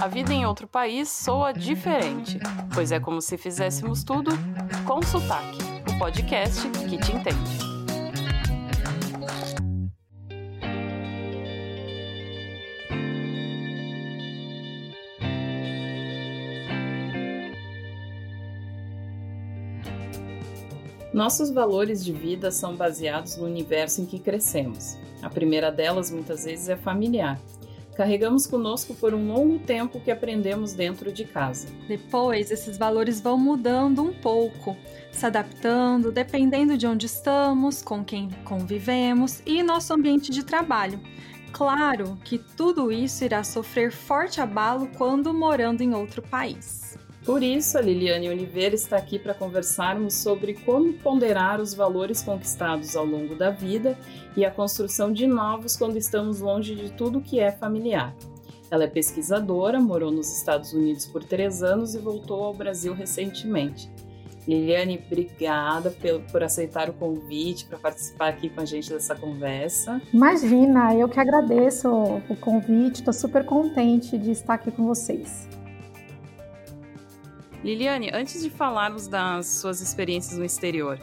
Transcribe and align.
A 0.00 0.06
vida 0.06 0.32
em 0.32 0.46
outro 0.46 0.68
país 0.68 1.08
soa 1.08 1.52
diferente, 1.52 2.38
pois 2.72 2.92
é 2.92 3.00
como 3.00 3.20
se 3.20 3.36
fizéssemos 3.36 4.04
tudo 4.04 4.30
com 4.86 5.02
sotaque. 5.02 5.58
O 5.92 5.98
podcast 5.98 6.68
que 6.88 6.96
te 6.98 7.12
entende. 7.12 7.68
Nossos 21.12 21.50
valores 21.50 22.04
de 22.04 22.12
vida 22.12 22.52
são 22.52 22.76
baseados 22.76 23.36
no 23.36 23.44
universo 23.44 24.00
em 24.00 24.06
que 24.06 24.20
crescemos. 24.20 24.96
A 25.22 25.28
primeira 25.28 25.70
delas, 25.70 26.10
muitas 26.10 26.44
vezes, 26.44 26.68
é 26.68 26.76
familiar. 26.76 27.38
Carregamos 27.96 28.46
conosco 28.46 28.94
por 28.94 29.12
um 29.12 29.32
longo 29.32 29.58
tempo 29.58 30.00
que 30.00 30.10
aprendemos 30.10 30.72
dentro 30.72 31.10
de 31.10 31.24
casa. 31.24 31.66
Depois, 31.88 32.52
esses 32.52 32.78
valores 32.78 33.20
vão 33.20 33.36
mudando 33.36 34.02
um 34.02 34.12
pouco, 34.12 34.76
se 35.10 35.26
adaptando 35.26 36.12
dependendo 36.12 36.78
de 36.78 36.86
onde 36.86 37.06
estamos, 37.06 37.82
com 37.82 38.04
quem 38.04 38.30
convivemos 38.44 39.42
e 39.44 39.64
nosso 39.64 39.92
ambiente 39.92 40.30
de 40.30 40.44
trabalho. 40.44 41.00
Claro 41.52 42.16
que 42.24 42.38
tudo 42.38 42.92
isso 42.92 43.24
irá 43.24 43.42
sofrer 43.42 43.90
forte 43.90 44.40
abalo 44.40 44.88
quando 44.96 45.34
morando 45.34 45.80
em 45.82 45.92
outro 45.92 46.22
país. 46.22 46.96
Por 47.28 47.42
isso, 47.42 47.76
a 47.76 47.82
Liliane 47.82 48.30
Oliveira 48.30 48.74
está 48.74 48.96
aqui 48.96 49.18
para 49.18 49.34
conversarmos 49.34 50.14
sobre 50.14 50.54
como 50.54 50.94
ponderar 50.94 51.60
os 51.60 51.74
valores 51.74 52.22
conquistados 52.22 52.96
ao 52.96 53.04
longo 53.04 53.34
da 53.34 53.50
vida 53.50 53.98
e 54.34 54.46
a 54.46 54.50
construção 54.50 55.12
de 55.12 55.26
novos 55.26 55.76
quando 55.76 55.98
estamos 55.98 56.40
longe 56.40 56.74
de 56.74 56.90
tudo 56.90 57.20
que 57.20 57.38
é 57.38 57.52
familiar. 57.52 58.14
Ela 58.70 58.84
é 58.84 58.86
pesquisadora, 58.86 59.78
morou 59.78 60.10
nos 60.10 60.34
Estados 60.34 60.72
Unidos 60.72 61.04
por 61.04 61.22
três 61.22 61.62
anos 61.62 61.94
e 61.94 61.98
voltou 61.98 62.44
ao 62.44 62.54
Brasil 62.54 62.94
recentemente. 62.94 63.90
Liliane, 64.46 64.98
obrigada 65.04 65.94
por, 66.32 66.42
aceitar 66.42 66.88
o 66.88 66.94
convite 66.94 67.66
para 67.66 67.76
participar 67.78 68.28
aqui 68.28 68.48
com 68.48 68.62
a 68.62 68.64
gente 68.64 68.88
dessa 68.88 69.14
conversa. 69.14 70.00
Imagina, 70.14 70.94
eu 70.94 71.06
que 71.06 71.20
agradeço 71.20 71.90
o 71.90 72.36
convite, 72.36 73.00
estou 73.00 73.12
super 73.12 73.44
contente 73.44 74.16
de 74.16 74.30
estar 74.30 74.54
aqui 74.54 74.70
com 74.70 74.86
vocês. 74.86 75.46
Liliane, 77.62 78.10
antes 78.12 78.42
de 78.42 78.50
falarmos 78.50 79.08
das 79.08 79.46
suas 79.46 79.80
experiências 79.80 80.38
no 80.38 80.44
exterior, 80.44 80.98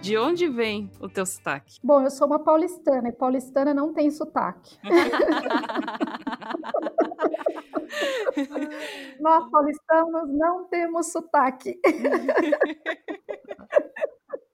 de 0.00 0.16
onde 0.16 0.48
vem 0.48 0.90
o 1.00 1.08
teu 1.08 1.26
sotaque? 1.26 1.78
Bom, 1.82 2.02
eu 2.02 2.10
sou 2.10 2.26
uma 2.26 2.38
paulistana 2.38 3.08
e 3.08 3.12
paulistana 3.12 3.74
não 3.74 3.92
tem 3.92 4.10
sotaque. 4.10 4.78
Nós 9.20 9.50
paulistanos 9.50 10.30
não 10.30 10.64
temos 10.68 11.12
sotaque. 11.12 11.78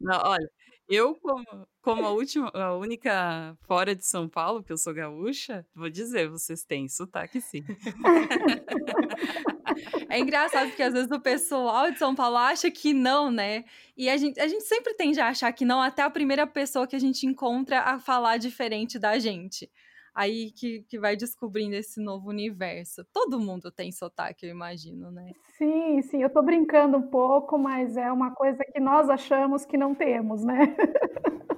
Não, 0.01 0.21
olha, 0.25 0.51
eu, 0.89 1.15
como, 1.17 1.45
como 1.85 2.07
a, 2.07 2.11
última, 2.11 2.51
a 2.55 2.75
única 2.75 3.55
fora 3.61 3.95
de 3.95 4.07
São 4.07 4.27
Paulo, 4.27 4.63
que 4.63 4.73
eu 4.73 4.79
sou 4.79 4.95
gaúcha, 4.95 5.67
vou 5.75 5.91
dizer, 5.91 6.31
vocês 6.31 6.65
têm 6.65 6.89
sotaque 6.89 7.43
sim. 7.43 7.63
É 10.09 10.21
engraçado 10.21 10.69
porque 10.69 10.83
às 10.83 10.93
vezes 10.93 11.11
o 11.11 11.19
pessoal 11.19 11.91
de 11.91 11.99
São 11.99 12.15
Paulo 12.15 12.37
acha 12.37 12.71
que 12.71 12.95
não, 12.95 13.31
né? 13.31 13.65
E 13.97 14.09
a 14.09 14.17
gente, 14.17 14.39
a 14.39 14.47
gente 14.47 14.63
sempre 14.63 14.95
tende 14.95 15.21
a 15.21 15.29
achar 15.29 15.53
que 15.53 15.65
não, 15.65 15.83
até 15.83 16.03
a 16.03 16.11
primeira 16.11 16.47
pessoa 16.47 16.87
que 16.87 16.95
a 16.95 16.99
gente 16.99 17.27
encontra 17.27 17.81
a 17.81 17.99
falar 17.99 18.37
diferente 18.37 18.99
da 18.99 19.19
gente 19.19 19.69
aí 20.15 20.53
que, 20.53 20.83
que 20.89 20.99
vai 20.99 21.17
descobrindo 21.17 21.75
esse 21.75 22.01
novo 22.01 22.29
universo. 22.29 23.05
Todo 23.13 23.41
mundo 23.41 23.71
tem 23.71 23.91
sotaque, 23.91 24.47
eu 24.47 24.51
imagino, 24.51 25.11
né? 25.11 25.33
Sim, 25.59 26.01
sim, 26.03 26.23
eu 26.23 26.31
tô 26.31 26.43
brincando 26.43 26.97
um 26.97 27.03
pouco, 27.03 27.59
mas 27.59 27.97
é 27.97 28.11
uma 28.13 28.31
coisa 28.31 28.63
que 28.65 28.81
nós 28.81 29.11
achamos 29.11 29.65
que 29.65 29.77
não 29.77 29.95
temos, 29.95 30.45
né? 30.45 30.75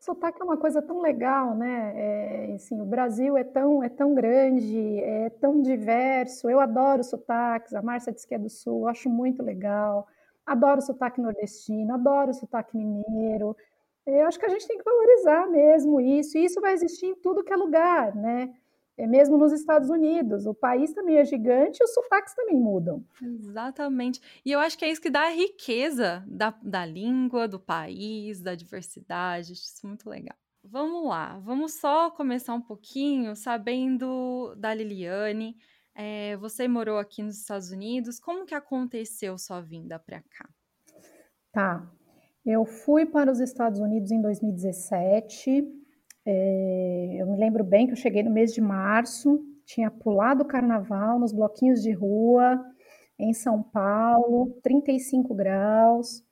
sotaque 0.00 0.40
é 0.40 0.44
uma 0.44 0.56
coisa 0.56 0.82
tão 0.82 1.00
legal, 1.00 1.54
né? 1.54 1.92
É, 1.94 2.54
assim, 2.54 2.80
o 2.80 2.84
Brasil 2.84 3.36
é 3.36 3.44
tão, 3.44 3.82
é 3.82 3.88
tão 3.88 4.14
grande, 4.14 4.98
é 5.00 5.30
tão 5.30 5.60
diverso. 5.60 6.48
Eu 6.48 6.58
adoro 6.58 7.04
sotaques. 7.04 7.74
A 7.74 7.82
Márcia 7.82 8.12
disse 8.12 8.26
que 8.26 8.34
é 8.34 8.38
do 8.38 8.48
Sul, 8.48 8.88
acho 8.88 9.08
muito 9.08 9.42
legal. 9.42 10.06
Adoro 10.44 10.80
sotaque 10.80 11.20
nordestino, 11.20 11.94
adoro 11.94 12.32
sotaque 12.34 12.76
mineiro. 12.76 13.56
Eu 14.10 14.26
acho 14.26 14.38
que 14.38 14.46
a 14.46 14.48
gente 14.48 14.66
tem 14.66 14.78
que 14.78 14.84
valorizar 14.84 15.46
mesmo 15.48 16.00
isso, 16.00 16.36
e 16.36 16.44
isso 16.44 16.60
vai 16.60 16.72
existir 16.72 17.06
em 17.06 17.14
tudo 17.14 17.44
que 17.44 17.52
é 17.52 17.56
lugar, 17.56 18.14
né? 18.14 18.52
É 19.00 19.06
mesmo 19.06 19.38
nos 19.38 19.50
Estados 19.52 19.88
Unidos, 19.88 20.44
o 20.44 20.52
país 20.52 20.92
também 20.92 21.16
é 21.16 21.24
gigante 21.24 21.78
e 21.80 21.84
os 21.84 21.94
sotaques 21.94 22.34
também 22.34 22.54
mudam. 22.54 23.02
Exatamente. 23.22 24.20
E 24.44 24.52
eu 24.52 24.60
acho 24.60 24.76
que 24.76 24.84
é 24.84 24.90
isso 24.90 25.00
que 25.00 25.08
dá 25.08 25.22
a 25.22 25.30
riqueza 25.30 26.22
da, 26.26 26.54
da 26.62 26.84
língua, 26.84 27.48
do 27.48 27.58
país, 27.58 28.42
da 28.42 28.54
diversidade. 28.54 29.54
Isso 29.54 29.80
é 29.84 29.88
muito 29.88 30.10
legal. 30.10 30.36
Vamos 30.62 31.08
lá, 31.08 31.38
vamos 31.38 31.72
só 31.72 32.10
começar 32.10 32.52
um 32.52 32.60
pouquinho 32.60 33.34
sabendo 33.34 34.54
da 34.56 34.74
Liliane. 34.74 35.56
É, 35.94 36.36
você 36.36 36.68
morou 36.68 36.98
aqui 36.98 37.22
nos 37.22 37.38
Estados 37.38 37.70
Unidos, 37.70 38.20
como 38.20 38.44
que 38.44 38.54
aconteceu 38.54 39.38
sua 39.38 39.62
vinda 39.62 39.98
para 39.98 40.20
cá? 40.20 40.46
Tá, 41.50 41.90
eu 42.44 42.64
fui 42.64 43.06
para 43.06 43.30
os 43.30 43.40
Estados 43.40 43.80
Unidos 43.80 44.10
em 44.10 44.20
2017. 44.20 45.64
É, 46.26 47.16
eu 47.18 47.26
me 47.26 47.36
lembro 47.36 47.64
bem 47.64 47.86
que 47.86 47.92
eu 47.92 47.96
cheguei 47.96 48.22
no 48.22 48.30
mês 48.30 48.52
de 48.52 48.60
março, 48.60 49.44
tinha 49.64 49.90
pulado 49.90 50.42
o 50.42 50.46
carnaval 50.46 51.18
nos 51.18 51.32
bloquinhos 51.32 51.82
de 51.82 51.92
rua 51.92 52.60
em 53.18 53.32
São 53.32 53.62
Paulo, 53.62 54.58
35 54.62 55.34
graus. 55.34 56.24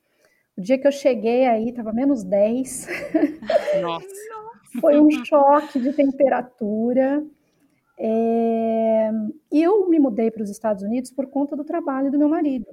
O 0.57 0.61
dia 0.61 0.79
que 0.79 0.87
eu 0.87 0.93
cheguei 0.93 1.47
aí 1.47 1.69
estava 1.69 1.93
menos 1.93 2.25
10. 2.25 2.89
Nossa. 3.83 4.07
Foi 4.81 5.01
um 5.01 5.11
choque 5.25 5.81
de 5.81 5.93
temperatura. 5.93 7.25
É, 7.99 9.11
e 9.51 9.63
eu 9.63 9.89
me 9.89 9.99
mudei 9.99 10.31
para 10.31 10.43
os 10.43 10.51
Estados 10.51 10.83
Unidos 10.83 11.11
por 11.11 11.27
conta 11.29 11.57
do 11.57 11.65
trabalho 11.65 12.11
do 12.11 12.19
meu 12.19 12.29
marido. 12.29 12.67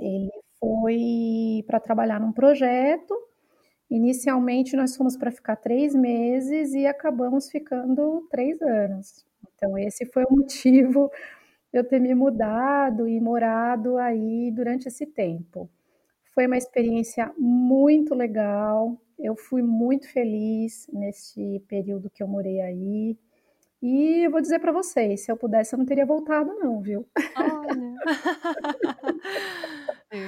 Ele 0.00 0.30
foi 0.64 1.62
para 1.66 1.78
trabalhar 1.78 2.18
num 2.18 2.32
projeto. 2.32 3.14
Inicialmente, 3.90 4.76
nós 4.76 4.96
fomos 4.96 5.16
para 5.16 5.30
ficar 5.30 5.56
três 5.56 5.94
meses 5.94 6.72
e 6.72 6.86
acabamos 6.86 7.50
ficando 7.50 8.26
três 8.30 8.60
anos. 8.62 9.24
Então, 9.54 9.78
esse 9.78 10.06
foi 10.06 10.24
o 10.24 10.32
motivo 10.32 11.10
eu 11.72 11.84
ter 11.84 12.00
me 12.00 12.14
mudado 12.14 13.06
e 13.06 13.20
morado 13.20 13.98
aí 13.98 14.50
durante 14.52 14.88
esse 14.88 15.04
tempo. 15.04 15.68
Foi 16.32 16.46
uma 16.46 16.56
experiência 16.56 17.32
muito 17.36 18.14
legal. 18.14 18.96
Eu 19.18 19.36
fui 19.36 19.62
muito 19.62 20.08
feliz 20.10 20.88
nesse 20.92 21.62
período 21.68 22.10
que 22.10 22.22
eu 22.22 22.28
morei 22.28 22.60
aí. 22.60 23.18
E 23.82 24.24
eu 24.24 24.30
vou 24.30 24.40
dizer 24.40 24.60
para 24.60 24.72
vocês, 24.72 25.20
se 25.24 25.30
eu 25.30 25.36
pudesse, 25.36 25.74
eu 25.74 25.78
não 25.78 25.84
teria 25.84 26.06
voltado, 26.06 26.54
não, 26.54 26.80
viu? 26.80 27.06
Olha. 27.36 27.94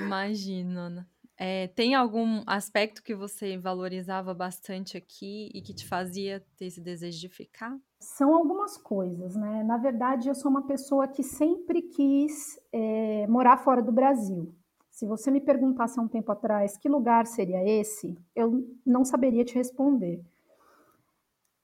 imagino. 0.06 1.04
É, 1.38 1.68
tem 1.68 1.94
algum 1.94 2.42
aspecto 2.46 3.02
que 3.02 3.14
você 3.14 3.58
valorizava 3.58 4.32
bastante 4.32 4.96
aqui 4.96 5.50
e 5.52 5.60
que 5.60 5.74
te 5.74 5.86
fazia 5.86 6.42
ter 6.56 6.66
esse 6.66 6.80
desejo 6.80 7.20
de 7.20 7.28
ficar? 7.28 7.76
São 8.00 8.34
algumas 8.34 8.78
coisas, 8.78 9.36
né? 9.36 9.62
Na 9.62 9.76
verdade, 9.76 10.28
eu 10.28 10.34
sou 10.34 10.50
uma 10.50 10.66
pessoa 10.66 11.06
que 11.06 11.22
sempre 11.22 11.82
quis 11.82 12.58
é, 12.72 13.26
morar 13.26 13.58
fora 13.58 13.82
do 13.82 13.92
Brasil. 13.92 14.54
Se 14.90 15.04
você 15.04 15.30
me 15.30 15.42
perguntasse 15.42 16.00
há 16.00 16.02
um 16.02 16.08
tempo 16.08 16.32
atrás 16.32 16.78
que 16.78 16.88
lugar 16.88 17.26
seria 17.26 17.62
esse, 17.68 18.16
eu 18.34 18.66
não 18.84 19.04
saberia 19.04 19.44
te 19.44 19.54
responder. 19.54 20.24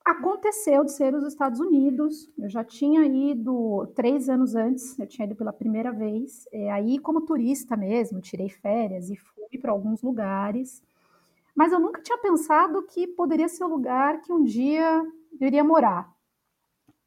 Aconteceu 0.04 0.84
de 0.84 0.92
ser 0.92 1.14
os 1.14 1.24
Estados 1.24 1.60
Unidos. 1.60 2.28
Eu 2.36 2.48
já 2.48 2.64
tinha 2.64 3.04
ido 3.06 3.86
três 3.94 4.28
anos 4.28 4.54
antes, 4.56 4.98
eu 4.98 5.06
tinha 5.06 5.26
ido 5.26 5.36
pela 5.36 5.52
primeira 5.52 5.92
vez. 5.92 6.48
É, 6.52 6.70
aí, 6.72 6.98
como 6.98 7.20
turista 7.20 7.76
mesmo, 7.76 8.20
tirei 8.20 8.48
férias 8.48 9.10
e 9.10 9.16
fui 9.16 9.58
para 9.60 9.70
alguns 9.70 10.02
lugares. 10.02 10.82
Mas 11.54 11.72
eu 11.72 11.78
nunca 11.78 12.02
tinha 12.02 12.18
pensado 12.18 12.82
que 12.82 13.06
poderia 13.06 13.48
ser 13.48 13.64
o 13.64 13.68
lugar 13.68 14.20
que 14.22 14.32
um 14.32 14.42
dia 14.42 15.04
eu 15.40 15.46
iria 15.46 15.62
morar. 15.62 16.10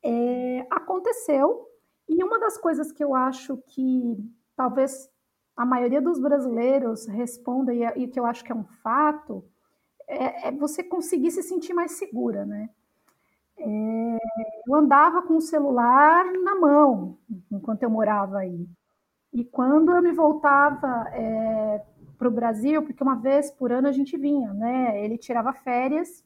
É, 0.04 0.66
aconteceu, 0.70 1.68
e 2.08 2.24
uma 2.24 2.40
das 2.40 2.58
coisas 2.58 2.92
que 2.92 3.04
eu 3.04 3.14
acho 3.16 3.58
que 3.68 4.18
talvez 4.56 5.10
a 5.58 5.66
maioria 5.66 6.02
dos 6.02 6.20
brasileiros 6.20 7.08
responda, 7.08 7.74
e, 7.74 7.84
e 7.84 8.08
que 8.08 8.20
eu 8.20 8.26
acho 8.26 8.44
que 8.44 8.52
é 8.52 8.56
um 8.56 8.64
fato, 8.64 9.44
é, 10.08 10.50
é 10.50 10.52
você 10.52 10.84
conseguir 10.84 11.32
se 11.32 11.42
sentir 11.42 11.74
mais 11.74 11.94
segura, 11.94 12.46
né? 12.46 12.70
É, 13.58 14.18
eu 14.68 14.76
andava 14.76 15.22
com 15.24 15.38
o 15.38 15.42
celular 15.42 16.26
na 16.44 16.56
mão 16.56 17.18
enquanto 17.52 17.84
eu 17.84 17.90
morava 17.90 18.40
aí. 18.40 18.68
E 19.34 19.46
quando 19.46 19.92
eu 19.92 20.02
me 20.04 20.14
voltava 20.14 21.08
é, 21.14 21.84
para 22.18 22.28
o 22.28 22.32
Brasil, 22.32 22.84
porque 22.84 23.04
uma 23.04 23.16
vez 23.16 23.52
por 23.52 23.72
ano 23.72 23.88
a 23.88 23.92
gente 23.92 24.18
vinha, 24.18 24.54
né? 24.54 25.04
Ele 25.04 25.18
tirava 25.18 25.54
férias 25.54 26.24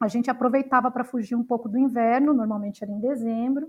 A 0.00 0.08
gente 0.08 0.30
aproveitava 0.30 0.90
para 0.90 1.04
fugir 1.04 1.36
um 1.36 1.44
pouco 1.44 1.68
do 1.68 1.78
inverno, 1.78 2.34
normalmente 2.34 2.84
era 2.84 2.92
em 2.92 3.00
dezembro, 3.00 3.68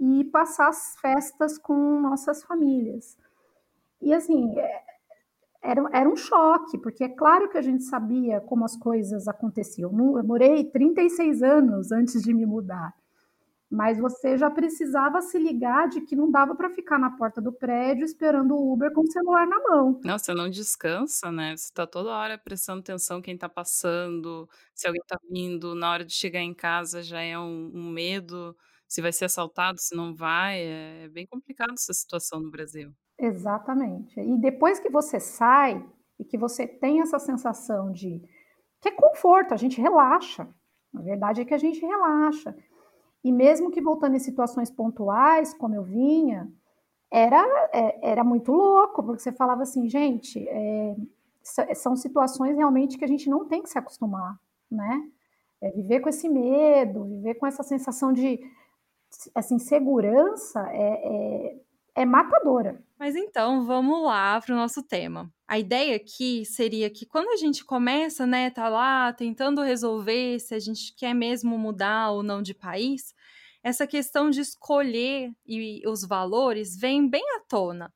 e 0.00 0.24
passar 0.26 0.68
as 0.68 0.96
festas 1.00 1.58
com 1.58 2.00
nossas 2.00 2.44
famílias. 2.44 3.18
E 4.02 4.14
assim, 4.14 4.58
é, 4.58 4.83
era, 5.64 5.88
era 5.92 6.08
um 6.08 6.16
choque, 6.16 6.78
porque 6.78 7.04
é 7.04 7.08
claro 7.08 7.48
que 7.48 7.58
a 7.58 7.62
gente 7.62 7.84
sabia 7.84 8.40
como 8.40 8.64
as 8.64 8.76
coisas 8.76 9.26
aconteciam. 9.26 9.90
Eu 10.16 10.24
morei 10.24 10.64
36 10.64 11.42
anos 11.42 11.90
antes 11.90 12.22
de 12.22 12.32
me 12.34 12.46
mudar 12.46 12.94
mas 13.74 13.98
você 13.98 14.38
já 14.38 14.50
precisava 14.50 15.20
se 15.20 15.38
ligar 15.38 15.88
de 15.88 16.00
que 16.00 16.14
não 16.14 16.30
dava 16.30 16.54
para 16.54 16.70
ficar 16.70 16.98
na 16.98 17.10
porta 17.10 17.40
do 17.40 17.52
prédio 17.52 18.04
esperando 18.04 18.54
o 18.54 18.72
Uber 18.72 18.92
com 18.92 19.02
o 19.02 19.10
celular 19.10 19.46
na 19.46 19.58
mão. 19.60 20.00
Não, 20.04 20.18
você 20.18 20.32
não 20.32 20.48
descansa, 20.48 21.32
né? 21.32 21.56
Você 21.56 21.64
está 21.64 21.86
toda 21.86 22.10
hora 22.10 22.38
prestando 22.38 22.80
atenção 22.80 23.20
quem 23.20 23.34
está 23.34 23.48
passando, 23.48 24.48
se 24.74 24.86
alguém 24.86 25.02
está 25.02 25.18
vindo, 25.28 25.74
na 25.74 25.90
hora 25.90 26.04
de 26.04 26.12
chegar 26.12 26.40
em 26.40 26.54
casa 26.54 27.02
já 27.02 27.20
é 27.20 27.38
um, 27.38 27.70
um 27.74 27.90
medo, 27.90 28.56
se 28.86 29.02
vai 29.02 29.12
ser 29.12 29.24
assaltado, 29.24 29.80
se 29.80 29.94
não 29.96 30.14
vai. 30.14 30.60
É 30.62 31.08
bem 31.08 31.26
complicado 31.26 31.72
essa 31.72 31.92
situação 31.92 32.40
no 32.40 32.50
Brasil. 32.50 32.94
Exatamente. 33.18 34.20
E 34.20 34.38
depois 34.38 34.78
que 34.78 34.90
você 34.90 35.20
sai 35.20 35.84
e 36.18 36.24
que 36.24 36.36
você 36.36 36.66
tem 36.66 37.00
essa 37.00 37.18
sensação 37.18 37.92
de 37.92 38.22
que 38.80 38.88
é 38.88 38.92
conforto, 38.92 39.54
a 39.54 39.56
gente 39.56 39.80
relaxa. 39.80 40.46
A 40.94 41.00
verdade 41.00 41.40
é 41.40 41.44
que 41.44 41.54
a 41.54 41.58
gente 41.58 41.84
relaxa. 41.84 42.54
E 43.22 43.32
mesmo 43.32 43.70
que 43.70 43.80
voltando 43.80 44.16
em 44.16 44.20
situações 44.20 44.70
pontuais, 44.70 45.54
como 45.54 45.74
eu 45.74 45.82
vinha, 45.82 46.52
era, 47.10 47.42
é, 47.72 48.10
era 48.10 48.24
muito 48.24 48.52
louco, 48.52 49.02
porque 49.02 49.22
você 49.22 49.32
falava 49.32 49.62
assim, 49.62 49.88
gente, 49.88 50.46
é, 50.48 50.94
são 51.74 51.96
situações 51.96 52.56
realmente 52.56 52.98
que 52.98 53.04
a 53.04 53.08
gente 53.08 53.30
não 53.30 53.46
tem 53.46 53.62
que 53.62 53.70
se 53.70 53.78
acostumar, 53.78 54.38
né? 54.70 55.08
É 55.62 55.70
viver 55.70 56.00
com 56.00 56.08
esse 56.08 56.28
medo, 56.28 57.04
viver 57.04 57.34
com 57.34 57.46
essa 57.46 57.62
sensação 57.62 58.12
de 58.12 58.38
assim, 59.34 59.58
segurança 59.58 60.60
é, 60.70 60.82
é, 60.82 61.56
é 61.94 62.04
matadora. 62.04 62.82
Mas 62.98 63.14
então, 63.14 63.64
vamos 63.64 64.02
lá 64.02 64.40
para 64.40 64.54
o 64.54 64.56
nosso 64.56 64.82
tema. 64.82 65.32
A 65.46 65.58
ideia 65.58 65.96
aqui 65.96 66.44
seria 66.44 66.90
que 66.90 67.06
quando 67.06 67.28
a 67.28 67.36
gente 67.36 67.64
começa, 67.64 68.26
né, 68.26 68.50
tá 68.50 68.68
lá 68.68 69.12
tentando 69.12 69.62
resolver 69.62 70.38
se 70.40 70.54
a 70.54 70.58
gente 70.58 70.94
quer 70.96 71.14
mesmo 71.14 71.58
mudar 71.58 72.10
ou 72.10 72.22
não 72.22 72.40
de 72.40 72.54
país, 72.54 73.14
essa 73.62 73.86
questão 73.86 74.30
de 74.30 74.40
escolher 74.40 75.30
e 75.46 75.82
os 75.86 76.04
valores 76.06 76.76
vem 76.76 77.08
bem 77.08 77.24
à 77.36 77.40
tona. 77.48 77.92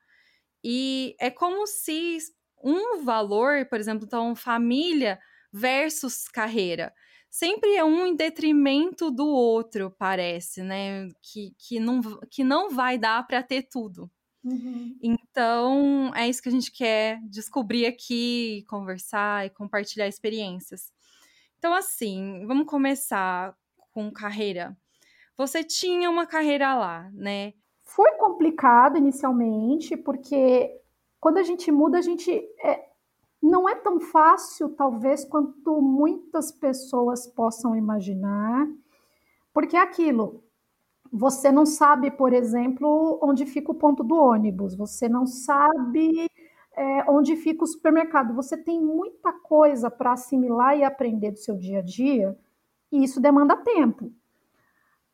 E 0.63 1.15
é 1.21 1.31
como 1.31 1.67
se 1.67 2.19
um 2.63 3.03
valor, 3.05 3.67
por 3.67 3.79
exemplo, 3.79 4.05
então 4.07 4.35
família 4.35 5.19
versus 5.53 6.29
carreira, 6.29 6.93
sempre 7.31 7.77
é 7.77 7.85
um 7.85 8.07
em 8.07 8.17
detrimento 8.17 9.11
do 9.11 9.27
outro, 9.27 9.95
parece, 9.99 10.63
né? 10.63 11.09
Que, 11.23 11.55
que, 11.59 11.81
não, 11.81 12.01
que 12.31 12.43
não 12.43 12.71
vai 12.71 12.99
dar 12.99 13.27
para 13.27 13.43
ter 13.43 13.63
tudo. 13.63 14.11
Uhum. 14.45 14.97
Então, 15.03 16.13
é 16.15 16.29
isso 16.29 16.43
que 16.43 16.49
a 16.49 16.53
gente 16.53 16.73
quer 16.73 17.21
descobrir 17.25 17.87
aqui, 17.87 18.65
conversar 18.69 19.47
e 19.47 19.51
compartilhar 19.51 20.09
experiências. 20.09 20.93
Então, 21.59 21.75
assim, 21.75 22.47
vamos 22.47 22.67
começar 22.67 23.55
com 23.93 24.11
carreira. 24.13 24.77
Você 25.37 25.63
tinha 25.63 26.09
uma 26.11 26.27
carreira 26.27 26.75
lá, 26.75 27.11
né? 27.13 27.53
Foi 27.85 28.13
complicado 28.13 28.97
inicialmente, 28.97 29.97
porque 29.97 30.71
quando 31.21 31.39
a 31.39 31.43
gente 31.43 31.71
muda, 31.71 31.99
a 31.99 32.03
gente 32.03 32.31
é, 32.63 32.88
não 33.43 33.69
é 33.69 33.75
tão 33.75 34.01
fácil, 34.01 34.71
talvez, 34.71 35.25
quanto 35.25 35.81
muitas 35.81 36.51
pessoas 36.51 37.27
possam 37.27 37.77
imaginar, 37.77 38.67
porque 39.53 39.77
é 39.77 39.81
aquilo. 39.81 40.43
Você 41.13 41.51
não 41.51 41.65
sabe, 41.65 42.11
por 42.11 42.33
exemplo, 42.33 43.19
onde 43.23 43.47
fica 43.47 43.73
o 43.73 43.75
ponto 43.75 44.05
do 44.05 44.17
ônibus, 44.17 44.75
você 44.75 45.09
não 45.09 45.27
sabe 45.27 46.29
é, 46.77 47.11
onde 47.11 47.37
fica 47.37 47.65
o 47.65 47.67
supermercado. 47.67 48.35
Você 48.35 48.57
tem 48.57 48.81
muita 48.81 49.33
coisa 49.33 49.91
para 49.91 50.13
assimilar 50.13 50.77
e 50.77 50.85
aprender 50.85 51.31
do 51.31 51.39
seu 51.39 51.57
dia 51.57 51.79
a 51.79 51.83
dia, 51.83 52.39
e 52.93 53.03
isso 53.03 53.21
demanda 53.21 53.57
tempo. 53.57 54.13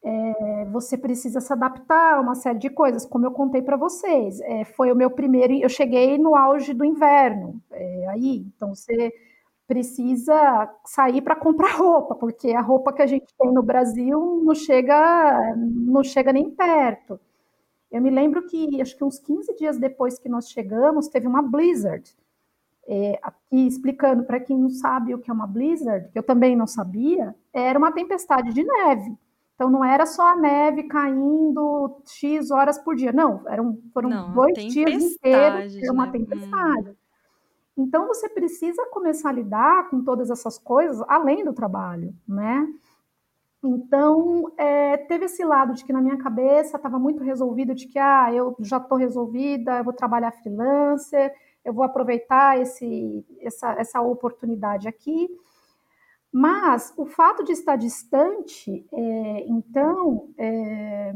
É, 0.05 0.67
você 0.67 0.99
precisa 0.99 1.41
se 1.41 1.51
adaptar 1.53 2.17
a 2.17 2.21
uma 2.21 2.35
série 2.35 2.59
de 2.59 2.69
coisas, 2.69 3.07
como 3.07 3.25
eu 3.25 3.31
contei 3.31 3.63
para 3.63 3.77
vocês. 3.77 4.39
É, 4.43 4.65
foi 4.65 4.93
o 4.93 4.97
meu 4.97 5.11
primeiro, 5.11 5.55
eu 5.55 5.69
cheguei 5.69 6.19
no 6.19 6.37
auge 6.37 6.75
do 6.75 6.85
inverno, 6.85 7.61
é, 7.73 8.07
aí, 8.09 8.45
então 8.55 8.75
você 8.75 9.13
precisa 9.67 10.71
sair 10.85 11.23
para 11.23 11.35
comprar 11.37 11.73
roupa, 11.77 12.15
porque 12.15 12.51
a 12.53 12.61
roupa 12.61 12.93
que 12.93 13.03
a 13.03 13.07
gente 13.07 13.27
tem 13.39 13.51
no 13.53 13.63
Brasil 13.63 14.43
não 14.45 14.55
chega, 14.55 15.55
não 15.57 16.05
chega 16.05 16.33
nem 16.33 16.51
perto. 16.51 17.19
Eu 17.91 18.03
me 18.03 18.11
lembro 18.11 18.47
que, 18.47 18.81
acho 18.83 18.97
que 18.97 19.05
uns 19.05 19.19
15 19.19 19.55
dias 19.57 19.79
depois 19.79 20.19
que 20.19 20.29
nós 20.29 20.51
chegamos, 20.51 21.09
teve 21.09 21.27
uma 21.27 21.41
blizzard. 21.43 22.05
É, 22.87 23.19
aqui 23.23 23.67
explicando 23.67 24.25
para 24.25 24.41
quem 24.41 24.59
não 24.59 24.69
sabe 24.69 25.15
o 25.15 25.19
que 25.19 25.31
é 25.31 25.35
uma 25.35 25.47
blizzard, 25.47 26.11
que 26.11 26.19
eu 26.19 26.23
também 26.23 26.55
não 26.55 26.67
sabia, 26.67 27.35
era 27.53 27.79
uma 27.79 27.93
tempestade 27.93 28.53
de 28.53 28.63
neve. 28.63 29.17
Então 29.55 29.71
não 29.71 29.85
era 29.85 30.05
só 30.05 30.33
a 30.33 30.37
neve 30.37 30.85
caindo 30.85 32.03
X 32.07 32.51
horas 32.51 32.77
por 32.79 32.97
dia, 32.97 33.13
não, 33.13 33.43
eram, 33.49 33.79
foram 33.93 34.09
não, 34.09 34.35
dois 34.35 34.55
dias 34.73 35.03
inteiros, 35.03 35.77
era 35.77 35.93
uma 35.93 36.07
né? 36.07 36.13
tempestade. 36.13 36.91
Hum. 36.91 36.95
Então 37.77 38.07
você 38.07 38.29
precisa 38.29 38.87
começar 38.91 39.31
a 39.31 39.33
lidar 39.33 39.89
com 39.91 40.03
todas 40.03 40.31
essas 40.31 40.59
coisas 40.59 41.01
além 41.09 41.45
do 41.45 41.53
trabalho, 41.53 42.15
né? 42.27 42.67
Então 43.63 44.53
é, 44.59 44.97
teve 44.97 45.25
esse 45.25 45.45
lado 45.45 45.73
de 45.73 45.85
que 45.85 45.93
na 45.93 46.01
minha 46.01 46.19
cabeça 46.19 46.77
estava 46.77 46.99
muito 46.99 47.23
resolvido 47.23 47.75
de 47.75 47.87
que 47.87 47.99
ah, 47.99 48.33
eu 48.33 48.55
já 48.61 48.77
estou 48.77 48.99
resolvida, 48.99 49.79
eu 49.79 49.85
vou 49.85 49.93
trabalhar 49.93 50.33
freelancer, 50.33 51.33
eu 51.65 51.73
vou 51.73 51.85
aproveitar 51.85 52.61
esse, 52.61 53.25
essa, 53.41 53.73
essa 53.73 54.01
oportunidade 54.01 54.87
aqui. 54.87 55.29
Mas 56.35 56.93
o 56.97 57.07
fato 57.07 57.45
de 57.45 57.53
estar 57.53 57.77
distante, 57.77 58.87
é, 58.93 59.47
então, 59.47 60.35
é, 60.37 61.13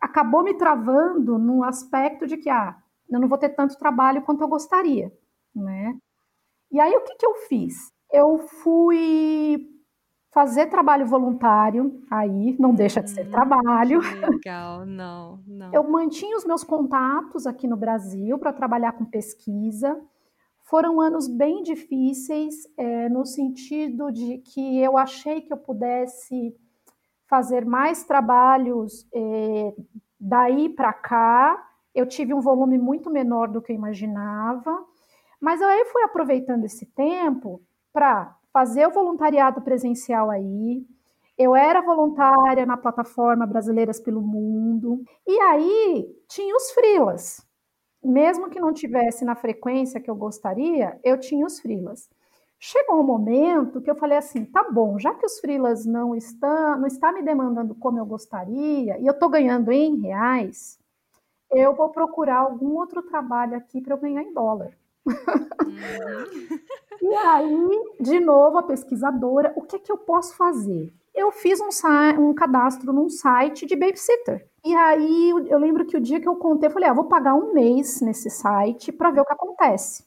acabou 0.00 0.44
me 0.44 0.54
travando 0.54 1.38
no 1.38 1.64
aspecto 1.64 2.26
de 2.26 2.36
que 2.36 2.50
ah, 2.50 2.76
eu 3.08 3.18
não 3.18 3.28
vou 3.28 3.38
ter 3.38 3.48
tanto 3.50 3.78
trabalho 3.78 4.22
quanto 4.22 4.42
eu 4.42 4.48
gostaria 4.48 5.10
né? 5.54 5.96
E 6.70 6.80
aí 6.80 6.94
o 6.96 7.02
que, 7.02 7.14
que 7.14 7.26
eu 7.26 7.34
fiz? 7.48 7.92
Eu 8.12 8.38
fui 8.38 9.70
fazer 10.32 10.66
trabalho 10.66 11.06
voluntário, 11.06 12.02
aí 12.10 12.56
não 12.58 12.74
deixa 12.74 13.00
de 13.00 13.10
ser 13.10 13.26
hum, 13.26 13.30
trabalho. 13.30 14.00
Legal, 14.28 14.84
não, 14.84 15.40
não. 15.46 15.72
Eu 15.72 15.84
mantinha 15.88 16.36
os 16.36 16.44
meus 16.44 16.64
contatos 16.64 17.46
aqui 17.46 17.68
no 17.68 17.76
Brasil 17.76 18.36
para 18.38 18.52
trabalhar 18.52 18.92
com 18.92 19.04
pesquisa. 19.04 20.00
Foram 20.64 21.00
anos 21.00 21.28
bem 21.28 21.62
difíceis, 21.62 22.54
é, 22.76 23.08
no 23.08 23.24
sentido 23.24 24.10
de 24.10 24.38
que 24.38 24.80
eu 24.80 24.98
achei 24.98 25.40
que 25.40 25.52
eu 25.52 25.56
pudesse 25.56 26.54
fazer 27.26 27.64
mais 27.64 28.04
trabalhos 28.04 29.06
é, 29.14 29.74
daí 30.18 30.68
para 30.68 30.92
cá. 30.92 31.70
Eu 31.94 32.06
tive 32.06 32.34
um 32.34 32.40
volume 32.40 32.78
muito 32.78 33.10
menor 33.10 33.48
do 33.48 33.62
que 33.62 33.72
eu 33.72 33.76
imaginava 33.76 34.84
mas 35.44 35.60
aí 35.60 35.84
fui 35.92 36.02
aproveitando 36.02 36.64
esse 36.64 36.86
tempo 36.86 37.60
para 37.92 38.34
fazer 38.50 38.86
o 38.86 38.90
voluntariado 38.90 39.60
presencial 39.60 40.30
aí. 40.30 40.82
Eu 41.36 41.54
era 41.54 41.82
voluntária 41.82 42.64
na 42.64 42.78
plataforma 42.78 43.46
Brasileiras 43.46 44.00
pelo 44.00 44.22
Mundo. 44.22 45.04
E 45.26 45.38
aí 45.40 46.16
tinha 46.26 46.56
os 46.56 46.70
frilas. 46.70 47.43
Mesmo 48.04 48.50
que 48.50 48.60
não 48.60 48.72
tivesse 48.72 49.24
na 49.24 49.34
frequência 49.34 50.00
que 50.00 50.10
eu 50.10 50.14
gostaria, 50.14 50.98
eu 51.02 51.18
tinha 51.18 51.46
os 51.46 51.58
frilas. 51.58 52.08
Chegou 52.58 53.00
um 53.00 53.04
momento 53.04 53.80
que 53.80 53.90
eu 53.90 53.94
falei 53.94 54.18
assim, 54.18 54.44
tá 54.44 54.70
bom, 54.70 54.98
já 54.98 55.14
que 55.14 55.26
os 55.26 55.38
frilas 55.40 55.84
não 55.84 56.14
estão, 56.14 56.78
não 56.78 56.86
está 56.86 57.12
me 57.12 57.22
demandando 57.22 57.74
como 57.74 57.98
eu 57.98 58.06
gostaria, 58.06 58.98
e 58.98 59.06
eu 59.06 59.12
estou 59.12 59.28
ganhando 59.28 59.70
em 59.72 59.96
reais, 59.96 60.78
eu 61.50 61.74
vou 61.74 61.90
procurar 61.90 62.38
algum 62.38 62.76
outro 62.76 63.02
trabalho 63.02 63.56
aqui 63.56 63.80
para 63.80 63.94
eu 63.94 64.00
ganhar 64.00 64.22
em 64.22 64.32
dólar. 64.32 64.76
Uhum. 65.06 65.14
e 67.02 67.14
aí, 67.14 67.94
de 68.00 68.20
novo, 68.20 68.58
a 68.58 68.62
pesquisadora, 68.62 69.52
o 69.56 69.62
que 69.62 69.76
é 69.76 69.78
que 69.78 69.92
eu 69.92 69.98
posso 69.98 70.36
fazer? 70.36 70.92
Eu 71.14 71.30
fiz 71.30 71.60
um, 71.60 71.68
um 72.20 72.34
cadastro 72.34 72.92
num 72.92 73.08
site 73.08 73.66
de 73.66 73.76
babysitter. 73.76 74.46
E 74.64 74.74
aí, 74.74 75.30
eu 75.48 75.58
lembro 75.58 75.86
que 75.86 75.96
o 75.96 76.00
dia 76.00 76.20
que 76.20 76.28
eu 76.28 76.36
contei, 76.36 76.68
eu 76.68 76.72
falei, 76.72 76.88
ah, 76.88 76.92
vou 76.94 77.04
pagar 77.04 77.34
um 77.34 77.52
mês 77.52 78.00
nesse 78.00 78.30
site 78.30 78.90
para 78.90 79.10
ver 79.10 79.20
o 79.20 79.24
que 79.24 79.32
acontece. 79.32 80.04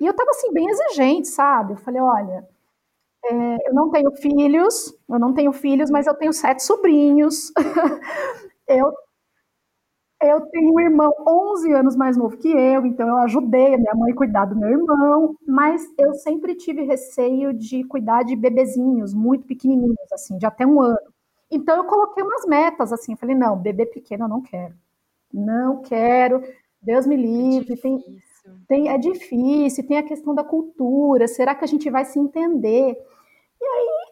E 0.00 0.06
eu 0.06 0.14
tava 0.14 0.30
assim, 0.30 0.52
bem 0.52 0.66
exigente, 0.68 1.28
sabe? 1.28 1.74
Eu 1.74 1.76
falei, 1.78 2.00
olha, 2.00 2.48
é, 3.24 3.68
eu 3.68 3.74
não 3.74 3.90
tenho 3.90 4.10
filhos, 4.16 4.94
eu 5.08 5.18
não 5.18 5.34
tenho 5.34 5.52
filhos, 5.52 5.90
mas 5.90 6.06
eu 6.06 6.14
tenho 6.14 6.32
sete 6.32 6.62
sobrinhos. 6.64 7.52
eu 8.68 8.92
Eu 10.22 10.40
tenho 10.46 10.72
um 10.74 10.80
irmão 10.80 11.12
11 11.28 11.70
anos 11.72 11.94
mais 11.94 12.16
novo 12.16 12.38
que 12.38 12.48
eu, 12.48 12.86
então 12.86 13.06
eu 13.06 13.18
ajudei 13.18 13.74
a 13.74 13.78
minha 13.78 13.94
mãe 13.94 14.12
a 14.12 14.16
cuidar 14.16 14.46
do 14.46 14.56
meu 14.56 14.70
irmão, 14.70 15.36
mas 15.46 15.82
eu 15.98 16.14
sempre 16.14 16.54
tive 16.54 16.82
receio 16.84 17.52
de 17.52 17.84
cuidar 17.84 18.22
de 18.22 18.34
bebezinhos 18.34 19.12
muito 19.12 19.46
pequenininhos, 19.46 20.10
assim, 20.12 20.38
de 20.38 20.46
até 20.46 20.66
um 20.66 20.80
ano. 20.80 20.98
Então 21.50 21.76
eu 21.76 21.84
coloquei 21.84 22.22
umas 22.22 22.46
metas, 22.46 22.92
assim, 22.92 23.14
falei, 23.16 23.36
não, 23.36 23.58
bebê 23.58 23.84
pequeno 23.86 24.24
eu 24.24 24.28
não 24.28 24.40
quero. 24.42 24.74
Não 25.32 25.82
quero, 25.82 26.42
Deus 26.82 27.06
me 27.06 27.16
é 27.16 27.18
livre, 27.18 27.74
é 27.74 27.76
tem, 27.76 28.04
tem, 28.68 28.88
é 28.90 28.98
difícil, 28.98 29.86
tem 29.86 29.98
a 29.98 30.02
questão 30.02 30.34
da 30.34 30.44
cultura, 30.44 31.28
será 31.28 31.54
que 31.54 31.64
a 31.64 31.68
gente 31.68 31.90
vai 31.90 32.04
se 32.06 32.18
entender? 32.18 32.96
E 33.60 33.64
aí 33.66 33.86
eu 33.86 34.05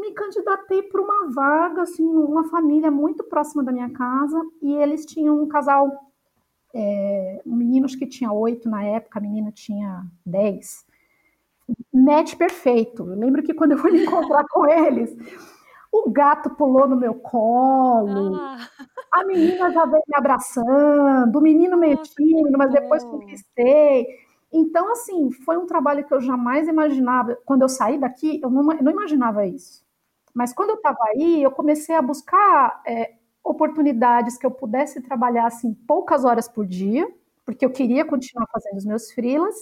me 0.00 0.12
candidatei 0.12 0.82
para 0.82 1.00
uma 1.00 1.30
vaga, 1.30 1.82
assim, 1.82 2.04
uma 2.04 2.48
família 2.48 2.90
muito 2.90 3.24
próxima 3.24 3.62
da 3.62 3.72
minha 3.72 3.90
casa, 3.90 4.40
e 4.62 4.72
eles 4.74 5.04
tinham 5.06 5.40
um 5.40 5.48
casal, 5.48 5.90
é, 6.74 7.42
um 7.46 7.56
menino 7.56 7.86
acho 7.86 7.98
que 7.98 8.06
tinha 8.06 8.32
oito 8.32 8.68
na 8.68 8.82
época, 8.84 9.18
a 9.18 9.22
menina 9.22 9.52
tinha 9.52 10.04
dez. 10.24 10.84
Match 11.92 12.34
perfeito. 12.36 13.08
Eu 13.08 13.16
lembro 13.16 13.42
que 13.42 13.54
quando 13.54 13.72
eu 13.72 13.78
fui 13.78 13.92
me 13.92 14.02
encontrar 14.04 14.44
com 14.50 14.66
eles, 14.66 15.16
o 15.92 16.10
gato 16.10 16.50
pulou 16.50 16.88
no 16.88 16.96
meu 16.96 17.14
colo, 17.14 18.36
ah. 18.36 18.58
a 19.12 19.24
menina 19.24 19.70
já 19.72 19.84
veio 19.86 20.02
me 20.06 20.16
abraçando, 20.16 21.36
o 21.36 21.40
menino 21.40 21.76
meio 21.76 21.96
tímido, 21.98 22.56
mas 22.56 22.72
depois 22.72 23.04
conquistei. 23.04 24.06
Então, 24.52 24.90
assim, 24.92 25.30
foi 25.30 25.56
um 25.56 25.66
trabalho 25.66 26.04
que 26.04 26.12
eu 26.12 26.20
jamais 26.20 26.66
imaginava. 26.66 27.36
Quando 27.44 27.62
eu 27.62 27.68
saí 27.68 27.98
daqui, 27.98 28.40
eu 28.42 28.50
não, 28.50 28.62
não 28.64 28.90
imaginava 28.90 29.46
isso. 29.46 29.84
Mas 30.34 30.52
quando 30.52 30.70
eu 30.70 30.76
estava 30.76 30.98
aí, 31.08 31.42
eu 31.42 31.50
comecei 31.50 31.94
a 31.94 32.02
buscar 32.02 32.82
é, 32.86 33.14
oportunidades 33.42 34.36
que 34.38 34.46
eu 34.46 34.50
pudesse 34.50 35.00
trabalhar 35.02 35.46
assim 35.46 35.74
poucas 35.74 36.24
horas 36.24 36.48
por 36.48 36.66
dia, 36.66 37.08
porque 37.44 37.64
eu 37.64 37.70
queria 37.70 38.04
continuar 38.04 38.46
fazendo 38.52 38.76
os 38.76 38.84
meus 38.84 39.10
freelas, 39.12 39.54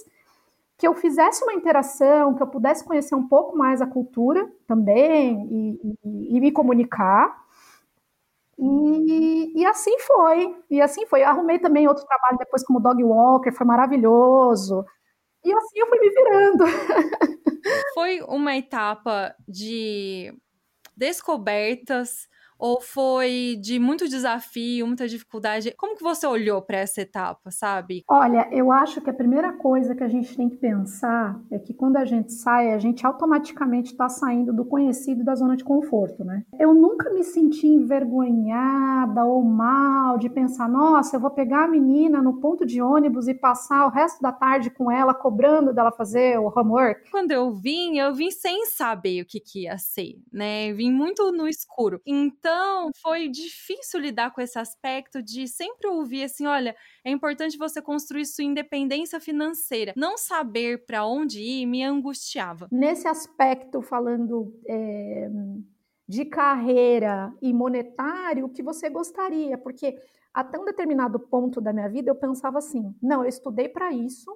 que 0.77 0.87
eu 0.87 0.93
fizesse 0.95 1.43
uma 1.43 1.53
interação, 1.53 2.33
que 2.33 2.41
eu 2.41 2.47
pudesse 2.47 2.85
conhecer 2.85 3.15
um 3.15 3.27
pouco 3.27 3.57
mais 3.57 3.81
a 3.81 3.87
cultura 3.87 4.49
também 4.65 5.45
e, 5.51 5.97
e, 6.05 6.37
e 6.37 6.39
me 6.39 6.51
comunicar. 6.51 7.37
E, 8.57 9.61
e, 9.61 9.65
assim 9.65 9.97
foi, 9.99 10.55
e 10.69 10.81
assim 10.81 11.05
foi. 11.05 11.21
Eu 11.23 11.27
arrumei 11.27 11.59
também 11.59 11.87
outro 11.87 12.05
trabalho 12.05 12.37
depois 12.37 12.63
como 12.63 12.79
dog 12.79 13.03
walker, 13.03 13.51
foi 13.51 13.65
maravilhoso. 13.65 14.85
E 15.43 15.53
assim 15.53 15.79
eu 15.79 15.87
fui 15.87 15.99
me 15.99 16.09
virando. 16.09 16.65
Foi 17.93 18.21
uma 18.21 18.55
etapa 18.55 19.35
de 19.47 20.33
descobertas 20.99 22.28
ou 22.59 22.81
foi 22.81 23.57
de 23.61 23.79
muito 23.79 24.07
desafio, 24.07 24.85
muita 24.85 25.07
dificuldade? 25.07 25.73
Como 25.77 25.95
que 25.95 26.03
você 26.03 26.27
olhou 26.27 26.61
para 26.61 26.79
essa 26.79 27.01
etapa, 27.01 27.49
sabe? 27.49 28.03
Olha, 28.07 28.49
eu 28.51 28.71
acho 28.71 28.99
que 28.99 29.09
a 29.09 29.13
primeira 29.13 29.53
coisa 29.53 29.95
que 29.95 30.03
a 30.03 30.09
gente 30.09 30.35
tem 30.35 30.49
que 30.49 30.57
pensar 30.57 31.39
é 31.49 31.57
que 31.57 31.73
quando 31.73 31.95
a 31.95 32.03
gente 32.03 32.33
sai, 32.33 32.73
a 32.73 32.77
gente 32.77 33.05
automaticamente 33.05 33.93
está 33.93 34.09
saindo 34.09 34.51
do 34.51 34.65
conhecido 34.65 35.23
da 35.23 35.33
zona 35.35 35.55
de 35.55 35.63
conforto, 35.63 36.25
né? 36.25 36.43
Eu 36.59 36.73
nunca 36.73 37.09
me 37.11 37.23
senti 37.23 37.65
envergonhada 37.67 39.23
ou 39.23 39.41
mal 39.41 40.17
de 40.17 40.29
pensar, 40.29 40.67
nossa, 40.67 41.15
eu 41.15 41.19
vou 41.19 41.31
pegar 41.31 41.65
a 41.65 41.67
menina 41.67 42.21
no 42.21 42.41
ponto 42.41 42.65
de 42.65 42.81
ônibus 42.81 43.27
e 43.27 43.33
passar 43.33 43.85
o 43.85 43.89
resto 43.89 44.21
da 44.21 44.31
tarde 44.31 44.69
com 44.69 44.91
ela, 44.91 45.13
cobrando 45.13 45.73
dela 45.73 45.91
fazer 45.91 46.37
o 46.39 46.51
homework. 46.53 47.09
Quando 47.09 47.31
eu 47.31 47.51
vim, 47.51 47.97
eu 47.97 48.13
vim 48.13 48.31
sem 48.31 48.65
saber 48.65 49.21
o 49.21 49.25
que, 49.25 49.39
que 49.39 49.63
ia 49.63 49.77
ser, 49.77 50.15
né? 50.31 50.71
Eu 50.71 50.75
vim 50.75 50.91
muito 50.91 51.31
no 51.31 51.47
escuro. 51.47 52.01
Então, 52.05 52.48
então, 52.49 52.89
foi 52.99 53.29
difícil 53.29 53.99
lidar 53.99 54.33
com 54.33 54.41
esse 54.41 54.57
aspecto 54.57 55.21
de 55.21 55.47
sempre 55.47 55.87
ouvir 55.87 56.23
assim: 56.23 56.47
olha, 56.47 56.75
é 57.05 57.11
importante 57.11 57.57
você 57.59 57.79
construir 57.79 58.25
sua 58.25 58.43
independência 58.43 59.19
financeira. 59.19 59.93
Não 59.95 60.17
saber 60.17 60.83
para 60.85 61.05
onde 61.05 61.39
ir 61.39 61.67
me 61.67 61.83
angustiava. 61.83 62.67
Nesse 62.71 63.07
aspecto, 63.07 63.81
falando. 63.81 64.59
É, 64.67 65.29
de 66.07 66.25
carreira 66.25 67.31
e 67.39 67.53
monetário, 67.53 68.47
o 68.47 68.49
que 68.49 68.63
você 68.63 68.89
gostaria? 68.89 69.55
Porque 69.59 69.95
até 70.33 70.57
um 70.57 70.65
determinado 70.65 71.19
ponto 71.19 71.61
da 71.61 71.71
minha 71.71 71.87
vida 71.87 72.09
eu 72.09 72.15
pensava 72.15 72.57
assim: 72.57 72.95
não, 72.99 73.21
eu 73.21 73.29
estudei 73.29 73.69
para 73.69 73.93
isso, 73.93 74.35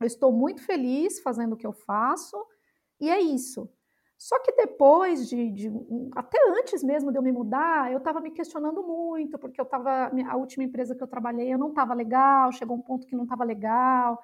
eu 0.00 0.06
estou 0.06 0.32
muito 0.32 0.62
feliz 0.62 1.20
fazendo 1.20 1.52
o 1.52 1.56
que 1.58 1.66
eu 1.66 1.74
faço, 1.74 2.42
e 2.98 3.10
é 3.10 3.20
isso. 3.20 3.68
Só 4.24 4.38
que 4.38 4.52
depois 4.52 5.28
de, 5.28 5.50
de, 5.50 5.70
até 6.16 6.38
antes 6.58 6.82
mesmo 6.82 7.12
de 7.12 7.18
eu 7.18 7.22
me 7.22 7.30
mudar, 7.30 7.92
eu 7.92 7.98
estava 7.98 8.22
me 8.22 8.30
questionando 8.30 8.82
muito, 8.82 9.38
porque 9.38 9.60
eu 9.60 9.64
estava, 9.64 10.10
a 10.30 10.36
última 10.38 10.64
empresa 10.64 10.94
que 10.94 11.02
eu 11.02 11.06
trabalhei, 11.06 11.52
eu 11.52 11.58
não 11.58 11.68
estava 11.68 11.92
legal, 11.92 12.50
chegou 12.50 12.74
um 12.74 12.80
ponto 12.80 13.06
que 13.06 13.14
não 13.14 13.24
estava 13.24 13.44
legal, 13.44 14.18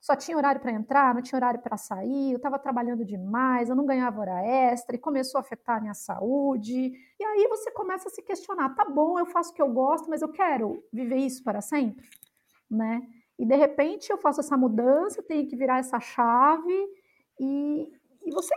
só 0.00 0.14
tinha 0.14 0.36
horário 0.36 0.60
para 0.60 0.70
entrar, 0.70 1.12
não 1.12 1.20
tinha 1.20 1.36
horário 1.36 1.58
para 1.58 1.76
sair, 1.76 2.30
eu 2.30 2.36
estava 2.36 2.60
trabalhando 2.60 3.04
demais, 3.04 3.68
eu 3.68 3.74
não 3.74 3.84
ganhava 3.84 4.20
hora 4.20 4.40
extra, 4.46 4.94
e 4.94 5.00
começou 5.00 5.40
a 5.40 5.42
afetar 5.42 5.78
a 5.78 5.80
minha 5.80 5.94
saúde. 5.94 6.92
E 7.18 7.24
aí 7.24 7.48
você 7.48 7.72
começa 7.72 8.06
a 8.06 8.12
se 8.12 8.22
questionar, 8.22 8.76
tá 8.76 8.84
bom, 8.84 9.18
eu 9.18 9.26
faço 9.26 9.50
o 9.50 9.54
que 9.54 9.62
eu 9.62 9.72
gosto, 9.72 10.08
mas 10.08 10.22
eu 10.22 10.28
quero 10.28 10.80
viver 10.92 11.16
isso 11.16 11.42
para 11.42 11.60
sempre, 11.60 12.08
né? 12.70 13.02
E 13.36 13.44
de 13.44 13.56
repente 13.56 14.10
eu 14.10 14.16
faço 14.16 14.38
essa 14.38 14.56
mudança, 14.56 15.24
tenho 15.24 15.48
que 15.48 15.56
virar 15.56 15.78
essa 15.78 15.98
chave, 15.98 16.88
e, 17.40 17.92
e 18.24 18.30
você 18.30 18.54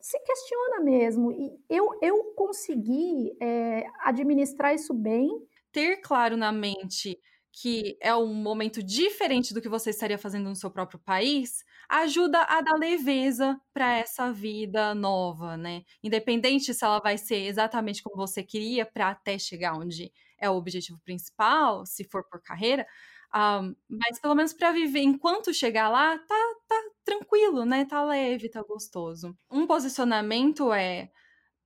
se 0.00 0.18
questiona 0.20 0.80
mesmo. 0.80 1.32
E 1.32 1.58
eu, 1.68 1.88
eu 2.02 2.34
consegui 2.34 3.36
é, 3.40 3.84
administrar 4.00 4.74
isso 4.74 4.94
bem. 4.94 5.28
Ter 5.72 5.98
claro 5.98 6.36
na 6.36 6.50
mente 6.52 7.18
que 7.52 7.96
é 8.00 8.14
um 8.14 8.32
momento 8.32 8.82
diferente 8.82 9.52
do 9.52 9.60
que 9.60 9.68
você 9.68 9.90
estaria 9.90 10.16
fazendo 10.16 10.48
no 10.48 10.54
seu 10.54 10.70
próprio 10.70 11.00
país, 11.00 11.64
ajuda 11.88 12.42
a 12.42 12.60
dar 12.60 12.76
leveza 12.78 13.60
para 13.72 13.98
essa 13.98 14.32
vida 14.32 14.94
nova, 14.94 15.56
né? 15.56 15.82
Independente 16.02 16.72
se 16.72 16.84
ela 16.84 17.00
vai 17.00 17.18
ser 17.18 17.46
exatamente 17.46 18.02
como 18.02 18.16
você 18.16 18.42
queria 18.42 18.86
para 18.86 19.10
até 19.10 19.36
chegar 19.38 19.74
onde 19.74 20.12
é 20.40 20.48
o 20.50 20.54
objetivo 20.54 20.98
principal, 21.04 21.84
se 21.86 22.04
for 22.04 22.24
por 22.28 22.42
carreira, 22.42 22.86
um, 23.34 23.74
mas 23.88 24.18
pelo 24.20 24.34
menos 24.34 24.52
para 24.52 24.72
viver 24.72 25.00
enquanto 25.02 25.54
chegar 25.54 25.88
lá, 25.88 26.18
tá, 26.18 26.34
tá 26.68 26.82
tranquilo, 27.04 27.64
né? 27.64 27.84
Tá 27.84 28.02
leve, 28.04 28.48
tá 28.48 28.62
gostoso. 28.62 29.36
Um 29.50 29.66
posicionamento 29.66 30.72
é 30.72 31.10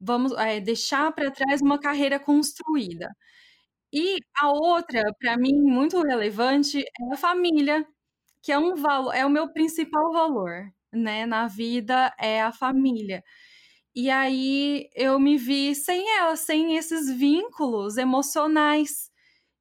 vamos 0.00 0.32
é, 0.34 0.60
deixar 0.60 1.12
para 1.12 1.30
trás 1.30 1.62
uma 1.62 1.78
carreira 1.80 2.18
construída. 2.20 3.08
E 3.92 4.18
a 4.40 4.50
outra, 4.52 5.02
para 5.20 5.36
mim, 5.36 5.54
muito 5.54 6.00
relevante, 6.02 6.80
é 6.82 7.14
a 7.14 7.16
família, 7.16 7.86
que 8.42 8.52
é 8.52 8.58
um 8.58 8.74
valor, 8.76 9.14
é 9.14 9.24
o 9.26 9.30
meu 9.30 9.52
principal 9.52 10.12
valor, 10.12 10.72
né? 10.92 11.26
Na 11.26 11.48
vida 11.48 12.14
é 12.20 12.42
a 12.42 12.52
família. 12.52 13.22
E 13.94 14.10
aí 14.10 14.90
eu 14.94 15.18
me 15.20 15.36
vi 15.38 15.74
sem 15.74 16.08
ela, 16.18 16.36
sem 16.36 16.76
esses 16.76 17.08
vínculos 17.10 17.96
emocionais 17.96 19.10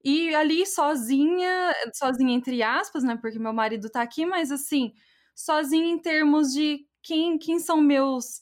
e 0.04 0.34
ali 0.36 0.66
sozinha, 0.68 1.74
sozinha 1.94 2.34
entre 2.36 2.64
aspas, 2.64 3.04
né? 3.04 3.18
Porque 3.22 3.40
meu 3.40 3.54
marido 3.54 3.90
tá 3.90 4.02
aqui, 4.04 4.26
mas 4.26 4.52
assim, 4.52 4.94
sozinha 5.36 5.88
em 5.88 6.00
termos 6.00 6.54
de 6.54 6.86
quem, 7.04 7.38
quem 7.40 7.60
são 7.60 7.82
meus 7.82 8.42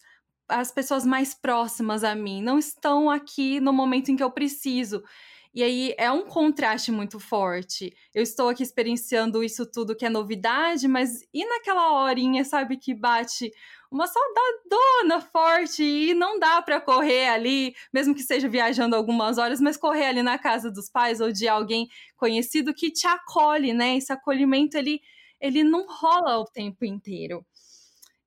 as 0.49 0.71
pessoas 0.71 1.05
mais 1.05 1.33
próximas 1.33 2.03
a 2.03 2.15
mim, 2.15 2.41
não 2.43 2.59
estão 2.59 3.09
aqui 3.09 3.59
no 3.61 3.73
momento 3.73 4.11
em 4.11 4.17
que 4.17 4.23
eu 4.23 4.31
preciso. 4.31 5.03
E 5.53 5.63
aí 5.63 5.93
é 5.97 6.09
um 6.09 6.25
contraste 6.25 6.91
muito 6.91 7.19
forte. 7.19 7.93
Eu 8.13 8.23
estou 8.23 8.47
aqui 8.47 8.63
experienciando 8.63 9.43
isso 9.43 9.65
tudo 9.65 9.95
que 9.95 10.05
é 10.05 10.09
novidade, 10.09 10.87
mas 10.87 11.21
e 11.33 11.45
naquela 11.45 12.03
horinha, 12.03 12.45
sabe, 12.45 12.77
que 12.77 12.93
bate 12.93 13.51
uma 13.91 14.07
saudadona 14.07 15.19
forte 15.21 15.83
e 15.83 16.13
não 16.13 16.39
dá 16.39 16.61
para 16.61 16.79
correr 16.79 17.27
ali, 17.27 17.75
mesmo 17.93 18.15
que 18.15 18.23
seja 18.23 18.47
viajando 18.47 18.95
algumas 18.95 19.37
horas, 19.37 19.59
mas 19.59 19.75
correr 19.75 20.05
ali 20.05 20.23
na 20.23 20.37
casa 20.39 20.71
dos 20.71 20.89
pais 20.89 21.19
ou 21.19 21.31
de 21.33 21.47
alguém 21.49 21.89
conhecido 22.15 22.73
que 22.73 22.89
te 22.89 23.05
acolhe, 23.05 23.73
né? 23.73 23.97
Esse 23.97 24.13
acolhimento 24.13 24.77
ele 24.77 25.01
ele 25.39 25.63
não 25.63 25.87
rola 25.87 26.37
o 26.39 26.45
tempo 26.45 26.85
inteiro. 26.85 27.43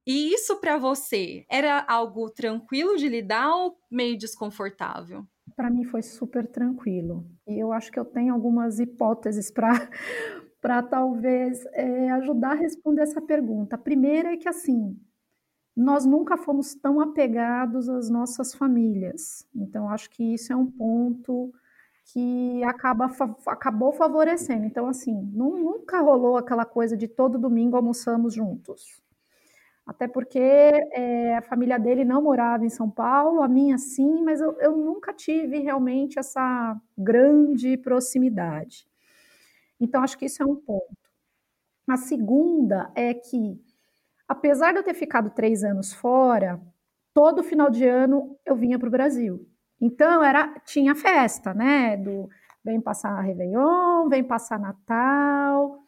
E 0.07 0.33
isso 0.35 0.57
para 0.61 0.77
você 0.79 1.47
era 1.49 1.85
algo 1.89 2.31
tranquilo 2.31 2.97
de 2.97 3.09
lidar 3.09 3.55
ou 3.55 3.79
meio 3.91 4.19
desconfortável? 4.19 5.27
Para 5.57 5.71
mim 5.71 5.85
foi 5.85 6.03
super 6.03 6.47
tranquilo. 6.47 7.25
E 7.47 7.59
eu 7.59 7.73
acho 7.73 7.91
que 7.93 7.99
eu 7.99 8.05
tenho 8.05 8.35
algumas 8.35 8.79
hipóteses 8.81 9.51
para 9.51 9.71
para 10.61 10.83
talvez 10.83 11.63
é, 11.73 12.11
ajudar 12.13 12.53
a 12.53 12.55
responder 12.55 13.03
essa 13.03 13.21
pergunta. 13.21 13.77
A 13.77 13.79
primeira 13.79 14.33
é 14.33 14.37
que 14.39 14.49
assim, 14.49 14.99
nós 15.77 16.07
nunca 16.07 16.37
fomos 16.37 16.75
tão 16.75 17.01
apegados 17.01 17.89
às 17.89 18.09
nossas 18.09 18.55
famílias. 18.55 19.47
Então, 19.55 19.89
acho 19.91 20.09
que 20.11 20.23
isso 20.35 20.53
é 20.53 20.57
um 20.57 20.71
ponto 20.71 21.53
que 22.07 22.63
acaba, 22.65 23.11
acabou 23.47 23.93
favorecendo. 23.93 24.65
Então, 24.65 24.87
assim, 24.87 25.15
não, 25.35 25.51
nunca 25.57 26.01
rolou 26.01 26.37
aquela 26.37 26.65
coisa 26.65 26.97
de 26.97 27.09
todo 27.09 27.39
domingo 27.39 27.77
almoçamos 27.77 28.35
juntos. 28.35 29.03
Até 29.87 30.09
porque 30.09 30.39
é, 30.41 31.37
a 31.37 31.43
família 31.43 31.79
dele 31.79 32.05
não 32.05 32.23
morava 32.23 32.65
em 32.65 32.71
São 32.71 32.91
Paulo, 32.91 33.43
a 33.43 33.49
minha 33.49 33.77
sim, 33.77 34.23
mas 34.23 34.41
eu, 34.41 34.53
eu 34.61 34.77
nunca 34.77 35.13
tive 35.13 35.59
realmente 35.59 36.19
essa 36.19 36.77
grande 36.97 37.77
proximidade. 37.77 38.87
Então, 39.81 40.03
acho 40.03 40.17
que 40.19 40.27
isso 40.27 40.43
é 40.43 40.47
um 40.47 40.57
ponto. 40.57 40.97
A 41.89 41.97
segunda 41.97 42.91
é 42.95 43.13
que, 43.15 43.61
apesar 44.29 44.73
de 44.73 44.79
eu 44.79 44.85
ter 44.85 44.95
ficado 44.95 45.31
três 45.31 45.65
anos 45.65 45.93
fora, 45.93 46.61
todo 47.15 47.43
final 47.45 47.71
de 47.71 47.87
ano 47.87 48.39
eu 48.47 48.57
vinha 48.57 48.79
para 48.79 48.89
o 48.89 48.93
Brasil. 48.93 49.47
Então, 49.81 50.23
era 50.25 50.59
tinha 50.67 50.95
festa, 50.95 51.55
né? 51.55 51.97
Do 51.97 52.29
vem 52.65 52.81
passar 52.81 53.21
Réveillon, 53.21 54.09
vem 54.09 54.25
passar 54.25 54.59
Natal, 54.59 55.84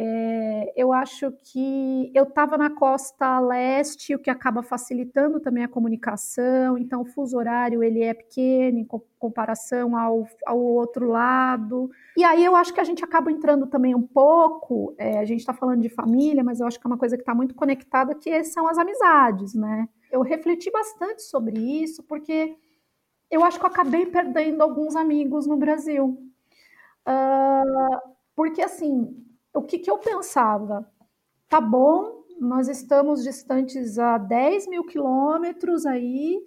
é, 0.00 0.72
eu 0.76 0.92
acho 0.92 1.32
que 1.32 2.12
eu 2.14 2.22
estava 2.22 2.56
na 2.56 2.70
costa 2.70 3.40
leste, 3.40 4.14
o 4.14 4.18
que 4.20 4.30
acaba 4.30 4.62
facilitando 4.62 5.40
também 5.40 5.64
a 5.64 5.68
comunicação. 5.68 6.78
Então, 6.78 7.02
o 7.02 7.04
fuso 7.04 7.36
horário 7.36 7.82
ele 7.82 8.04
é 8.04 8.14
pequeno 8.14 8.78
em 8.78 8.86
comparação 9.18 9.96
ao, 9.96 10.28
ao 10.46 10.56
outro 10.56 11.08
lado. 11.08 11.90
E 12.16 12.22
aí 12.22 12.44
eu 12.44 12.54
acho 12.54 12.72
que 12.72 12.80
a 12.80 12.84
gente 12.84 13.04
acaba 13.04 13.32
entrando 13.32 13.66
também 13.66 13.92
um 13.92 14.06
pouco. 14.06 14.94
É, 14.96 15.18
a 15.18 15.24
gente 15.24 15.40
está 15.40 15.52
falando 15.52 15.82
de 15.82 15.88
família, 15.88 16.44
mas 16.44 16.60
eu 16.60 16.68
acho 16.68 16.78
que 16.78 16.86
é 16.86 16.90
uma 16.90 16.96
coisa 16.96 17.16
que 17.16 17.22
está 17.22 17.34
muito 17.34 17.56
conectada, 17.56 18.14
que 18.14 18.44
são 18.44 18.68
as 18.68 18.78
amizades, 18.78 19.52
né? 19.52 19.88
Eu 20.12 20.22
refleti 20.22 20.70
bastante 20.70 21.22
sobre 21.22 21.58
isso, 21.58 22.04
porque 22.04 22.54
eu 23.28 23.42
acho 23.42 23.58
que 23.58 23.64
eu 23.64 23.70
acabei 23.70 24.06
perdendo 24.06 24.62
alguns 24.62 24.94
amigos 24.94 25.44
no 25.44 25.56
Brasil. 25.56 26.22
Uh, 27.04 27.98
porque 28.36 28.62
assim, 28.62 29.26
o 29.58 29.62
que, 29.62 29.78
que 29.78 29.90
eu 29.90 29.98
pensava? 29.98 30.88
Tá 31.48 31.60
bom, 31.60 32.24
nós 32.40 32.68
estamos 32.68 33.22
distantes 33.22 33.98
a 33.98 34.16
10 34.18 34.68
mil 34.68 34.84
quilômetros 34.84 35.84
aí, 35.84 36.40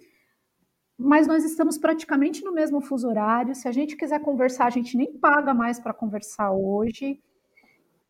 mas 0.98 1.26
nós 1.26 1.44
estamos 1.44 1.76
praticamente 1.76 2.44
no 2.44 2.52
mesmo 2.52 2.80
fuso 2.80 3.08
horário. 3.08 3.54
Se 3.54 3.68
a 3.68 3.72
gente 3.72 3.96
quiser 3.96 4.20
conversar, 4.20 4.66
a 4.66 4.70
gente 4.70 4.96
nem 4.96 5.12
paga 5.18 5.52
mais 5.52 5.78
para 5.78 5.92
conversar 5.92 6.52
hoje. 6.52 7.20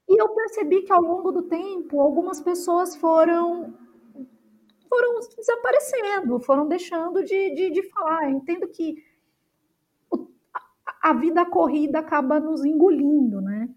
E 0.09 0.21
eu 0.23 0.29
percebi 0.29 0.83
que 0.83 0.93
ao 0.93 1.01
longo 1.01 1.33
do 1.33 1.43
tempo, 1.43 2.01
algumas 2.01 2.41
pessoas 2.41 2.95
foram 2.97 3.75
foram 4.89 5.21
desaparecendo, 5.37 6.39
foram 6.41 6.69
deixando 6.69 7.25
de, 7.25 7.55
de, 7.55 7.71
de 7.71 7.83
falar. 7.89 8.25
Eu 8.25 8.37
entendo 8.37 8.69
que 8.69 9.03
a 11.03 11.15
vida 11.15 11.47
corrida 11.47 11.99
acaba 11.99 12.39
nos 12.39 12.63
engolindo, 12.65 13.41
né? 13.41 13.69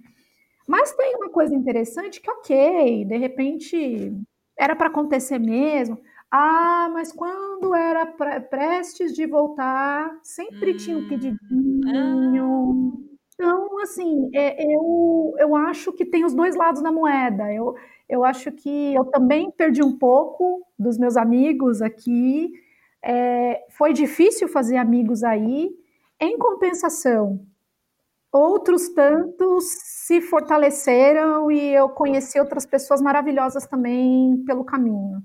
Mas 0.68 0.92
tem 0.94 1.16
uma 1.16 1.30
coisa 1.30 1.54
interessante 1.56 2.20
que, 2.20 2.30
ok, 2.30 3.06
de 3.06 3.18
repente 3.18 4.14
era 4.58 4.76
para 4.76 4.88
acontecer 4.88 5.38
mesmo. 5.40 6.00
Ah, 6.32 6.90
mas 6.92 7.12
quando 7.12 7.74
era 7.76 8.06
prestes 8.42 9.14
de 9.14 9.26
voltar, 9.26 10.12
sempre 10.24 10.74
hum. 10.74 10.78
tinha 10.78 10.98
um 10.98 11.02
hum. 11.02 11.08
pedidinho. 11.08 12.94
Ah. 12.94 13.16
Então, 13.36 13.80
assim, 13.82 14.30
é, 14.34 14.66
eu, 14.66 15.36
eu 15.38 15.56
acho 15.56 15.92
que 15.92 16.06
tem 16.06 16.26
os 16.26 16.34
dois 16.34 16.56
lados 16.56 16.82
da 16.82 16.92
moeda. 16.92 17.54
Eu, 17.54 17.76
eu 18.08 18.24
acho 18.24 18.52
que 18.52 18.94
eu 18.94 19.06
também 19.06 19.52
perdi 19.52 19.84
um 19.84 19.98
pouco 19.98 20.66
dos 20.80 20.98
meus 20.98 21.18
amigos 21.18 21.82
aqui. 21.82 22.52
É, 23.04 23.66
foi 23.70 23.94
difícil 23.94 24.48
fazer 24.48 24.78
amigos 24.78 25.24
aí. 25.24 25.70
Em 26.20 26.38
compensação, 26.38 27.46
outros 28.36 28.90
tantos 28.90 29.64
se 30.06 30.20
fortaleceram 30.22 31.50
e 31.50 31.74
eu 31.74 31.88
conheci 31.90 32.38
outras 32.40 32.66
pessoas 32.66 33.02
maravilhosas 33.02 33.66
também 33.66 34.44
pelo 34.46 34.66
caminho. 34.66 35.24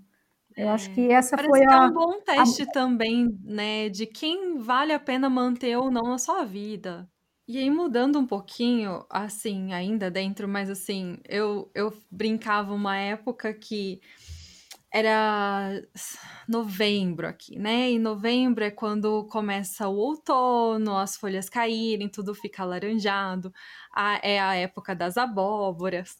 Eu 0.56 0.68
é, 0.68 0.70
acho 0.70 0.92
que 0.92 1.10
essa 1.10 1.36
Parece 1.36 1.48
foi 1.48 1.60
que 1.60 1.72
a. 1.72 1.76
É 1.76 1.80
um 1.86 1.92
bom 1.92 2.20
teste 2.20 2.62
a... 2.62 2.66
também, 2.66 3.36
né? 3.42 3.88
De 3.88 4.06
quem 4.06 4.58
vale 4.58 4.92
a 4.92 4.98
pena 4.98 5.28
manter 5.28 5.76
ou 5.76 5.90
não 5.90 6.02
na 6.02 6.18
sua 6.18 6.44
vida. 6.44 7.08
E 7.48 7.58
aí, 7.58 7.68
mudando 7.68 8.16
um 8.16 8.26
pouquinho, 8.26 9.04
assim, 9.10 9.72
ainda 9.72 10.08
dentro, 10.08 10.46
mas 10.46 10.70
assim, 10.70 11.18
eu, 11.28 11.68
eu 11.74 11.92
brincava 12.08 12.72
uma 12.72 12.96
época 12.96 13.52
que 13.52 14.00
era 14.92 15.82
novembro 16.48 17.26
aqui, 17.28 17.58
né? 17.58 17.90
E 17.92 17.98
novembro 17.98 18.64
é 18.64 18.70
quando 18.70 19.24
começa 19.28 19.88
o 19.88 19.96
outono, 19.96 20.96
as 20.96 21.16
folhas 21.16 21.48
caírem, 21.48 22.08
tudo 22.08 22.34
fica 22.34 22.62
alaranjado, 22.62 23.52
a, 23.94 24.20
é 24.22 24.40
a 24.40 24.54
época 24.56 24.94
das 24.94 25.16
abóboras. 25.16 26.16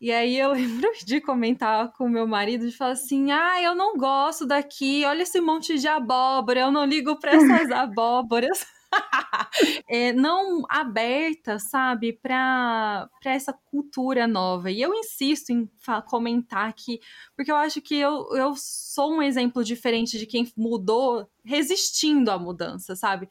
E 0.00 0.10
aí 0.10 0.36
eu 0.36 0.50
lembro 0.52 0.90
de 1.04 1.20
comentar 1.20 1.92
com 1.92 2.08
meu 2.08 2.26
marido 2.26 2.66
e 2.66 2.72
falar 2.72 2.92
assim: 2.92 3.30
ah, 3.30 3.62
eu 3.62 3.74
não 3.74 3.96
gosto 3.96 4.44
daqui, 4.46 5.04
olha 5.04 5.22
esse 5.22 5.40
monte 5.40 5.78
de 5.78 5.86
abóbora, 5.86 6.60
eu 6.60 6.72
não 6.72 6.84
ligo 6.84 7.18
para 7.20 7.32
essas 7.32 7.70
abóboras. 7.70 8.66
é, 9.88 10.12
não 10.12 10.62
aberta, 10.68 11.58
sabe, 11.58 12.12
para 12.12 13.08
essa 13.24 13.52
cultura 13.52 14.26
nova. 14.26 14.70
E 14.70 14.80
eu 14.80 14.94
insisto 14.94 15.50
em 15.50 15.68
comentar 16.06 16.68
aqui, 16.68 17.00
porque 17.36 17.50
eu 17.50 17.56
acho 17.56 17.80
que 17.80 17.96
eu, 17.96 18.28
eu 18.34 18.54
sou 18.56 19.12
um 19.12 19.22
exemplo 19.22 19.64
diferente 19.64 20.18
de 20.18 20.26
quem 20.26 20.50
mudou 20.56 21.26
resistindo 21.44 22.30
à 22.30 22.38
mudança, 22.38 22.94
sabe? 22.94 23.28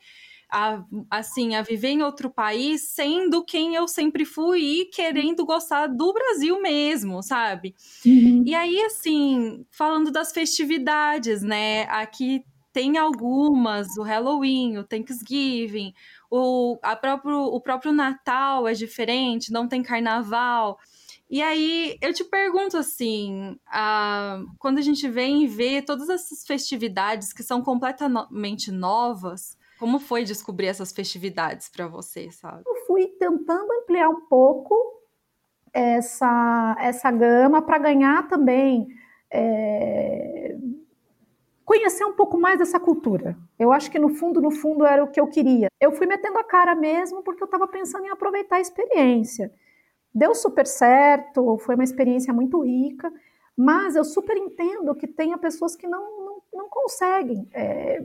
A, 0.54 0.84
assim, 1.10 1.56
a 1.56 1.62
viver 1.62 1.90
em 1.90 2.04
outro 2.04 2.30
país 2.30 2.90
sendo 2.90 3.46
quem 3.46 3.74
eu 3.74 3.88
sempre 3.88 4.26
fui 4.26 4.60
e 4.60 4.86
querendo 4.86 5.46
gostar 5.46 5.88
do 5.88 6.12
Brasil 6.12 6.62
mesmo, 6.62 7.24
sabe? 7.24 7.74
Uhum. 8.06 8.44
E 8.46 8.54
aí, 8.54 8.82
assim, 8.82 9.66
falando 9.72 10.12
das 10.12 10.34
festividades, 10.34 11.42
né? 11.42 11.84
Aqui 11.84 12.44
tem 12.74 12.98
algumas, 12.98 13.98
o 13.98 14.04
Halloween, 14.04 14.78
o 14.78 14.84
Thanksgiving, 14.84 15.94
o, 16.30 16.78
a 16.82 16.96
próprio, 16.96 17.40
o 17.40 17.60
próprio 17.60 17.92
Natal 17.92 18.68
é 18.68 18.74
diferente, 18.74 19.52
não 19.52 19.68
tem 19.68 19.84
carnaval. 19.84 20.78
E 21.30 21.42
aí 21.42 21.98
eu 22.02 22.14
te 22.14 22.24
pergunto 22.24 22.78
assim, 22.78 23.58
a, 23.68 24.42
quando 24.60 24.78
a 24.78 24.82
gente 24.82 25.08
vem 25.08 25.44
e 25.44 25.48
vê 25.48 25.82
todas 25.82 26.10
essas 26.10 26.46
festividades 26.46 27.32
que 27.32 27.44
são 27.44 27.62
completamente 27.62 28.72
novas, 28.72 29.58
como 29.80 30.00
foi 30.00 30.24
descobrir 30.24 30.68
essas 30.68 30.92
festividades 30.92 31.70
para 31.70 31.88
você, 31.88 32.30
sabe? 32.32 32.64
Eu 32.68 32.86
fui 32.86 33.08
tentando 33.08 33.72
ampliar 33.82 34.10
um 34.10 34.28
pouco 34.28 34.76
essa, 35.74 36.76
essa 36.80 37.10
gama 37.12 37.62
para 37.62 37.80
ganhar 37.80 38.28
também 38.28 38.88
é, 39.32 40.58
conhecer 41.72 42.04
um 42.04 42.12
pouco 42.12 42.38
mais 42.38 42.60
dessa 42.60 42.78
cultura. 42.78 43.38
Eu 43.58 43.72
acho 43.72 43.90
que 43.90 43.98
no 43.98 44.10
fundo, 44.10 44.42
no 44.42 44.52
fundo 44.52 44.86
era 44.86 45.02
o 45.02 45.08
que 45.08 45.22
eu 45.22 45.28
queria. 45.28 45.70
Eu 45.80 45.94
fui 45.94 46.06
metendo 46.06 46.38
a 46.38 46.44
cara 46.44 46.76
mesmo 46.76 47.24
porque 47.24 47.42
eu 47.42 47.46
estava 47.46 47.66
pensando 47.66 48.06
em 48.06 48.10
aproveitar 48.10 48.58
a 48.58 48.60
experiência. 48.60 49.50
Deu 50.14 50.36
super 50.36 50.68
certo, 50.68 51.58
foi 51.60 51.76
uma 51.76 51.84
experiência 51.86 52.34
muito 52.34 52.60
rica, 52.60 53.10
mas 53.56 53.96
eu 53.96 54.04
super 54.04 54.36
entendo 54.36 54.94
que 54.94 55.08
tenha 55.08 55.38
pessoas 55.38 55.74
que 55.74 55.88
não, 55.88 56.26
não, 56.26 56.42
não 56.54 56.70
conseguem 56.70 57.48
é, 57.54 58.04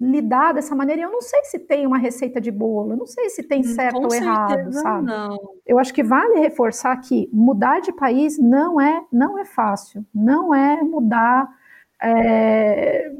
lidar 0.00 0.54
dessa 0.54 0.74
maneira. 0.74 1.02
Eu 1.02 1.12
não 1.12 1.20
sei 1.20 1.44
se 1.44 1.58
tem 1.58 1.86
uma 1.86 1.98
receita 1.98 2.40
de 2.40 2.50
bolo, 2.50 2.92
eu 2.92 2.96
não 2.96 3.06
sei 3.06 3.28
se 3.28 3.42
tem 3.42 3.60
hum, 3.60 3.64
certo 3.64 4.00
Com 4.00 4.06
ou 4.06 4.14
errado, 4.14 4.72
sabe? 4.72 5.04
Não. 5.04 5.36
Eu 5.66 5.78
acho 5.78 5.92
que 5.92 6.02
vale 6.02 6.40
reforçar 6.40 6.96
que 6.96 7.28
mudar 7.30 7.82
de 7.82 7.92
país 7.92 8.38
não 8.38 8.80
é, 8.80 9.04
não 9.12 9.38
é 9.38 9.44
fácil, 9.44 10.02
não 10.14 10.54
é 10.54 10.82
mudar 10.82 11.60
é, 12.02 13.10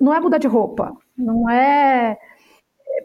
não 0.00 0.14
é 0.14 0.20
mudar 0.20 0.38
de 0.38 0.46
roupa, 0.46 0.96
não 1.16 1.48
é 1.50 2.16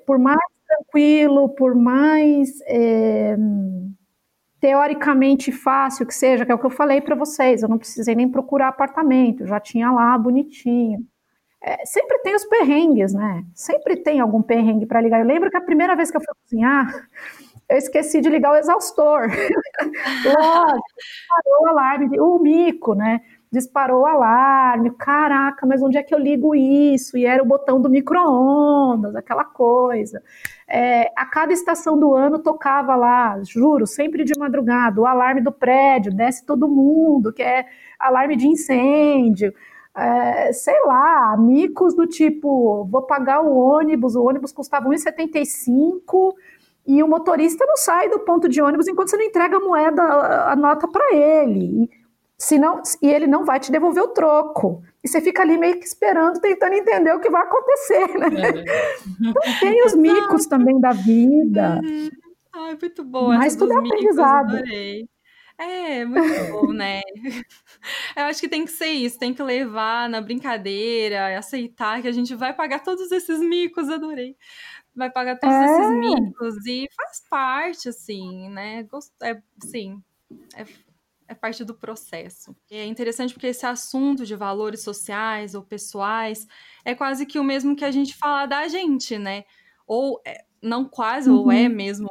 por 0.06 0.20
mais 0.20 0.40
tranquilo, 0.68 1.50
por 1.50 1.76
mais 1.76 2.50
é, 2.68 3.36
teoricamente 4.60 5.52
fácil 5.52 6.06
que 6.06 6.14
seja, 6.14 6.46
que 6.46 6.52
é 6.52 6.56
o 6.56 6.60
que 6.60 6.66
eu 6.66 6.70
falei 6.70 7.02
para 7.02 7.16
vocês, 7.16 7.62
eu 7.62 7.70
não 7.70 7.78
precisei 7.78 8.16
nem 8.16 8.30
procurar 8.30 8.70
apartamento, 8.70 9.46
já 9.46 9.60
tinha 9.60 9.92
lá 9.92 10.18
bonitinho. 10.18 11.06
É, 11.62 11.86
sempre 11.86 12.20
tem 12.20 12.36
os 12.36 12.46
perrengues, 12.46 13.14
né? 13.14 13.46
Sempre 13.54 13.96
tem 13.96 14.20
algum 14.20 14.42
perrengue 14.42 14.86
para 14.86 15.00
ligar. 15.00 15.22
Eu 15.22 15.26
lembro 15.26 15.50
que 15.50 15.56
a 15.58 15.62
primeira 15.62 15.96
vez 15.96 16.12
que 16.12 16.18
eu 16.18 16.22
fui 16.22 16.36
cozinhar, 16.44 17.10
eu 17.70 17.78
esqueci 17.78 18.20
de 18.20 18.30
ligar 18.30 18.52
o 18.52 18.58
exaustor. 18.58 19.28
Parou 20.24 21.62
o 21.62 21.68
alarme, 21.68 22.20
o 22.20 22.38
mico, 22.40 22.94
né? 22.94 23.22
Disparou 23.54 24.02
o 24.02 24.06
alarme, 24.08 24.90
caraca, 24.98 25.64
mas 25.68 25.80
onde 25.84 25.96
é 25.96 26.02
que 26.02 26.14
eu 26.14 26.18
ligo 26.18 26.56
isso? 26.56 27.16
E 27.16 27.24
era 27.24 27.44
o 27.44 27.46
botão 27.46 27.80
do 27.80 27.88
micro-ondas, 27.88 29.16
aquela 29.16 29.46
coisa. 29.46 30.24
É, 30.68 31.12
a 31.16 31.24
cada 31.28 31.54
estação 31.54 32.00
do 32.00 32.16
ano 32.16 32.40
tocava 32.40 32.96
lá, 32.96 33.40
juro, 33.44 33.86
sempre 33.86 34.24
de 34.24 34.34
madrugada, 34.40 35.00
o 35.00 35.06
alarme 35.06 35.40
do 35.40 35.52
prédio, 35.52 36.12
desce 36.12 36.44
todo 36.44 36.68
mundo, 36.68 37.32
que 37.32 37.44
é 37.44 37.68
alarme 38.00 38.36
de 38.36 38.48
incêndio. 38.48 39.54
É, 39.96 40.52
sei 40.52 40.82
lá, 40.86 41.38
micos 41.38 41.96
do 41.96 42.08
tipo, 42.08 42.86
vou 42.86 43.04
pagar 43.04 43.42
o 43.42 43.56
ônibus, 43.56 44.16
o 44.16 44.24
ônibus 44.24 44.52
custava 44.52 44.90
1,75 44.90 46.34
e 46.88 47.04
o 47.04 47.08
motorista 47.08 47.64
não 47.68 47.78
sai 47.78 48.10
do 48.10 48.22
ponto 48.22 48.50
de 48.50 48.60
ônibus 48.64 48.88
enquanto 48.88 49.10
você 49.12 49.18
não 49.18 49.26
entrega 49.26 49.58
a 49.58 49.60
moeda, 49.60 50.02
a 50.50 50.56
nota 50.56 50.88
para 50.88 51.16
ele. 51.16 51.88
E, 52.44 52.46
Senão, 52.46 52.82
e 53.02 53.08
ele 53.08 53.26
não 53.26 53.46
vai 53.46 53.58
te 53.60 53.72
devolver 53.72 54.04
o 54.04 54.10
troco. 54.10 54.84
E 55.02 55.08
você 55.08 55.22
fica 55.22 55.42
ali 55.42 55.58
meio 55.58 55.80
que 55.80 55.86
esperando, 55.86 56.42
tentando 56.42 56.74
entender 56.74 57.14
o 57.14 57.20
que 57.20 57.30
vai 57.30 57.42
acontecer, 57.42 58.08
né? 58.18 58.28
É. 58.28 59.00
Então, 59.22 59.60
tem 59.62 59.86
os 59.86 59.96
micos 59.96 60.46
também 60.46 60.80
da 60.80 60.92
vida. 60.92 61.80
Uhum. 61.82 62.10
Ai, 62.54 62.78
muito 62.80 63.04
bom. 63.04 63.30
Mas 63.30 63.56
tudo 63.56 63.74
é 63.74 63.78
aprendizado. 63.78 64.58
Adorei. 64.58 65.08
É, 65.58 66.04
muito 66.04 66.52
bom, 66.52 66.74
né? 66.74 67.02
Eu 68.16 68.24
acho 68.26 68.42
que 68.42 68.50
tem 68.50 68.66
que 68.66 68.72
ser 68.72 68.88
isso, 68.88 69.18
tem 69.18 69.34
que 69.34 69.42
levar 69.42 70.10
na 70.10 70.20
brincadeira, 70.20 71.38
aceitar 71.38 72.02
que 72.02 72.08
a 72.08 72.12
gente 72.12 72.36
vai 72.36 72.54
pagar 72.54 72.80
todos 72.80 73.12
esses 73.12 73.40
micos, 73.40 73.90
adorei. 73.90 74.36
Vai 74.96 75.10
pagar 75.10 75.40
todos 75.40 75.56
é. 75.56 75.66
esses 75.66 75.92
micos 75.92 76.66
e 76.66 76.90
faz 76.96 77.24
parte, 77.30 77.90
assim, 77.90 78.50
né? 78.50 78.86
É, 79.22 79.42
sim, 79.64 80.02
é, 80.56 80.66
é 81.34 81.36
parte 81.36 81.64
do 81.64 81.74
processo. 81.74 82.56
E 82.72 82.78
é 82.78 82.86
interessante 82.86 83.34
porque 83.34 83.48
esse 83.48 83.66
assunto 83.66 84.26
de 84.26 84.36
valores 84.36 84.82
sociais 84.82 85.54
ou 85.54 85.62
pessoais 85.62 86.48
é 86.86 86.96
quase 86.96 87.26
que 87.26 87.38
o 87.38 87.44
mesmo 87.44 87.76
que 87.76 87.84
a 87.84 87.92
gente 87.92 88.16
fala 88.16 88.46
da 88.46 88.68
gente, 88.68 89.18
né? 89.18 89.44
Ou 89.86 90.22
é, 90.26 90.46
não 90.62 90.86
quase, 90.86 91.30
uhum. 91.30 91.38
ou 91.38 91.52
é 91.52 91.68
uhum. 91.68 91.76
mesmo 91.76 92.10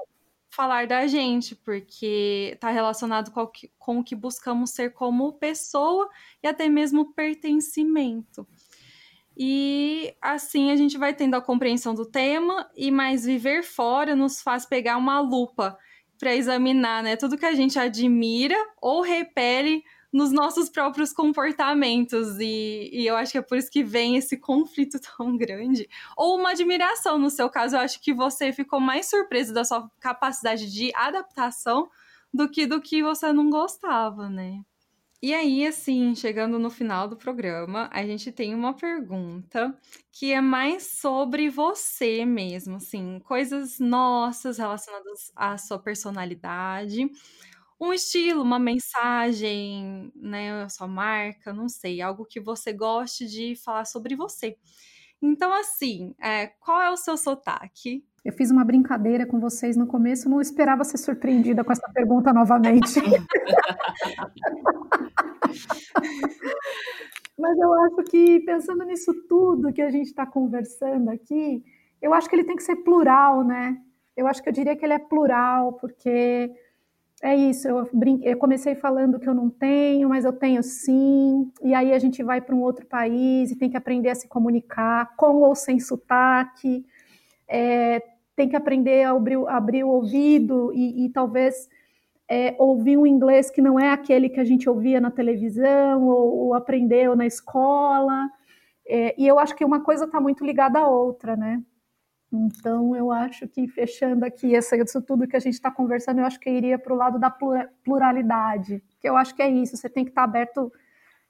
falar 0.50 0.86
da 0.86 1.06
gente, 1.06 1.56
porque 1.56 2.50
está 2.54 2.70
relacionado 2.70 3.30
com 3.30 3.40
o, 3.40 3.46
que, 3.46 3.70
com 3.78 3.98
o 4.00 4.04
que 4.04 4.14
buscamos 4.14 4.70
ser 4.70 4.92
como 4.92 5.32
pessoa 5.32 6.10
e 6.42 6.46
até 6.46 6.68
mesmo 6.68 7.14
pertencimento. 7.14 8.46
E 9.34 10.14
assim 10.20 10.70
a 10.70 10.76
gente 10.76 10.98
vai 10.98 11.14
tendo 11.14 11.34
a 11.34 11.40
compreensão 11.40 11.94
do 11.94 12.04
tema 12.04 12.70
e 12.76 12.90
mais 12.90 13.24
viver 13.24 13.62
fora 13.62 14.14
nos 14.14 14.42
faz 14.42 14.66
pegar 14.66 14.98
uma 14.98 15.20
lupa 15.20 15.78
para 16.22 16.36
examinar, 16.36 17.02
né, 17.02 17.16
tudo 17.16 17.36
que 17.36 17.44
a 17.44 17.52
gente 17.52 17.76
admira 17.80 18.54
ou 18.80 19.00
repele 19.02 19.82
nos 20.12 20.30
nossos 20.30 20.70
próprios 20.70 21.12
comportamentos. 21.12 22.38
E, 22.38 22.88
e, 22.92 23.04
eu 23.08 23.16
acho 23.16 23.32
que 23.32 23.38
é 23.38 23.42
por 23.42 23.58
isso 23.58 23.68
que 23.68 23.82
vem 23.82 24.16
esse 24.16 24.36
conflito 24.36 25.00
tão 25.18 25.36
grande. 25.36 25.88
Ou 26.16 26.38
uma 26.38 26.50
admiração, 26.50 27.18
no 27.18 27.28
seu 27.28 27.50
caso, 27.50 27.74
eu 27.74 27.80
acho 27.80 28.00
que 28.00 28.14
você 28.14 28.52
ficou 28.52 28.78
mais 28.78 29.10
surpreso 29.10 29.52
da 29.52 29.64
sua 29.64 29.90
capacidade 29.98 30.72
de 30.72 30.92
adaptação 30.94 31.90
do 32.32 32.48
que 32.48 32.68
do 32.68 32.80
que 32.80 33.02
você 33.02 33.32
não 33.32 33.50
gostava, 33.50 34.28
né? 34.28 34.62
E 35.24 35.32
aí, 35.32 35.64
assim, 35.64 36.16
chegando 36.16 36.58
no 36.58 36.68
final 36.68 37.06
do 37.06 37.16
programa, 37.16 37.88
a 37.92 38.04
gente 38.04 38.32
tem 38.32 38.56
uma 38.56 38.74
pergunta 38.74 39.72
que 40.10 40.32
é 40.32 40.40
mais 40.40 40.84
sobre 40.98 41.48
você 41.48 42.24
mesmo, 42.24 42.74
assim, 42.76 43.20
coisas 43.20 43.78
nossas 43.78 44.58
relacionadas 44.58 45.30
à 45.36 45.56
sua 45.56 45.78
personalidade 45.78 47.08
um 47.80 47.92
estilo, 47.92 48.42
uma 48.42 48.58
mensagem, 48.60 50.12
né, 50.16 50.62
a 50.64 50.68
sua 50.70 50.88
marca, 50.88 51.52
não 51.52 51.68
sei, 51.68 52.00
algo 52.02 52.24
que 52.26 52.40
você 52.40 52.72
goste 52.72 53.26
de 53.26 53.56
falar 53.56 53.84
sobre 53.86 54.16
você. 54.16 54.56
Então, 55.22 55.52
assim, 55.54 56.14
é, 56.20 56.48
qual 56.48 56.80
é 56.82 56.90
o 56.90 56.96
seu 56.96 57.16
sotaque? 57.16 58.04
Eu 58.24 58.32
fiz 58.32 58.50
uma 58.52 58.64
brincadeira 58.64 59.26
com 59.26 59.40
vocês 59.40 59.76
no 59.76 59.86
começo, 59.86 60.28
não 60.28 60.40
esperava 60.40 60.84
ser 60.84 60.98
surpreendida 60.98 61.64
com 61.64 61.72
essa 61.72 61.90
pergunta 61.92 62.32
novamente. 62.32 63.00
Mas 67.36 67.58
eu 67.58 67.72
acho 67.74 68.04
que, 68.04 68.38
pensando 68.40 68.84
nisso 68.84 69.12
tudo 69.28 69.72
que 69.72 69.82
a 69.82 69.90
gente 69.90 70.06
está 70.06 70.24
conversando 70.24 71.10
aqui, 71.10 71.64
eu 72.00 72.14
acho 72.14 72.28
que 72.28 72.36
ele 72.36 72.44
tem 72.44 72.54
que 72.54 72.62
ser 72.62 72.76
plural, 72.76 73.42
né? 73.42 73.76
Eu 74.16 74.28
acho 74.28 74.40
que 74.40 74.48
eu 74.48 74.52
diria 74.52 74.76
que 74.76 74.84
ele 74.84 74.92
é 74.92 74.98
plural, 75.00 75.72
porque 75.72 76.52
é 77.20 77.34
isso, 77.34 77.66
eu, 77.66 77.88
brinque, 77.92 78.24
eu 78.26 78.36
comecei 78.36 78.76
falando 78.76 79.18
que 79.18 79.28
eu 79.28 79.34
não 79.34 79.50
tenho, 79.50 80.08
mas 80.08 80.24
eu 80.24 80.32
tenho 80.32 80.62
sim, 80.62 81.50
e 81.62 81.74
aí 81.74 81.92
a 81.92 81.98
gente 81.98 82.22
vai 82.22 82.40
para 82.40 82.54
um 82.54 82.60
outro 82.60 82.86
país 82.86 83.50
e 83.50 83.56
tem 83.56 83.70
que 83.70 83.76
aprender 83.76 84.10
a 84.10 84.14
se 84.14 84.28
comunicar, 84.28 85.16
com 85.16 85.36
ou 85.36 85.54
sem 85.54 85.80
sotaque, 85.80 86.84
é, 87.48 88.02
tem 88.42 88.48
que 88.48 88.56
aprender 88.56 89.04
a 89.04 89.10
abrir, 89.10 89.38
abrir 89.46 89.84
o 89.84 89.88
ouvido 89.88 90.72
e, 90.74 91.06
e 91.06 91.10
talvez 91.10 91.68
é, 92.28 92.56
ouvir 92.58 92.96
um 92.96 93.06
inglês 93.06 93.50
que 93.50 93.62
não 93.62 93.78
é 93.78 93.90
aquele 93.92 94.28
que 94.28 94.40
a 94.40 94.44
gente 94.44 94.68
ouvia 94.68 95.00
na 95.00 95.12
televisão 95.12 96.08
ou, 96.08 96.38
ou 96.46 96.54
aprendeu 96.54 97.14
na 97.14 97.24
escola, 97.24 98.28
é, 98.84 99.14
e 99.16 99.28
eu 99.28 99.38
acho 99.38 99.54
que 99.54 99.64
uma 99.64 99.80
coisa 99.80 100.06
está 100.06 100.20
muito 100.20 100.44
ligada 100.44 100.80
à 100.80 100.88
outra, 100.88 101.36
né? 101.36 101.62
Então, 102.32 102.96
eu 102.96 103.12
acho 103.12 103.46
que, 103.46 103.68
fechando 103.68 104.24
aqui 104.24 104.56
essa, 104.56 104.76
isso 104.76 105.00
tudo 105.02 105.28
que 105.28 105.36
a 105.36 105.40
gente 105.40 105.54
está 105.54 105.70
conversando, 105.70 106.18
eu 106.18 106.26
acho 106.26 106.40
que 106.40 106.48
eu 106.48 106.54
iria 106.54 106.78
para 106.78 106.92
o 106.92 106.96
lado 106.96 107.18
da 107.20 107.30
pluralidade, 107.84 108.82
que 108.98 109.08
eu 109.08 109.16
acho 109.16 109.36
que 109.36 109.42
é 109.42 109.48
isso, 109.48 109.76
você 109.76 109.88
tem 109.88 110.02
que 110.04 110.10
estar 110.10 110.22
tá 110.22 110.28
aberto 110.28 110.72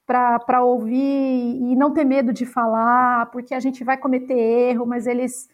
para 0.07 0.65
ouvir 0.65 0.97
e 0.97 1.77
não 1.77 1.93
ter 1.93 2.05
medo 2.05 2.33
de 2.33 2.47
falar, 2.47 3.31
porque 3.33 3.55
a 3.55 3.61
gente 3.61 3.85
vai 3.85 3.99
cometer 3.99 4.35
erro, 4.35 4.87
mas 4.87 5.07
eles 5.07 5.51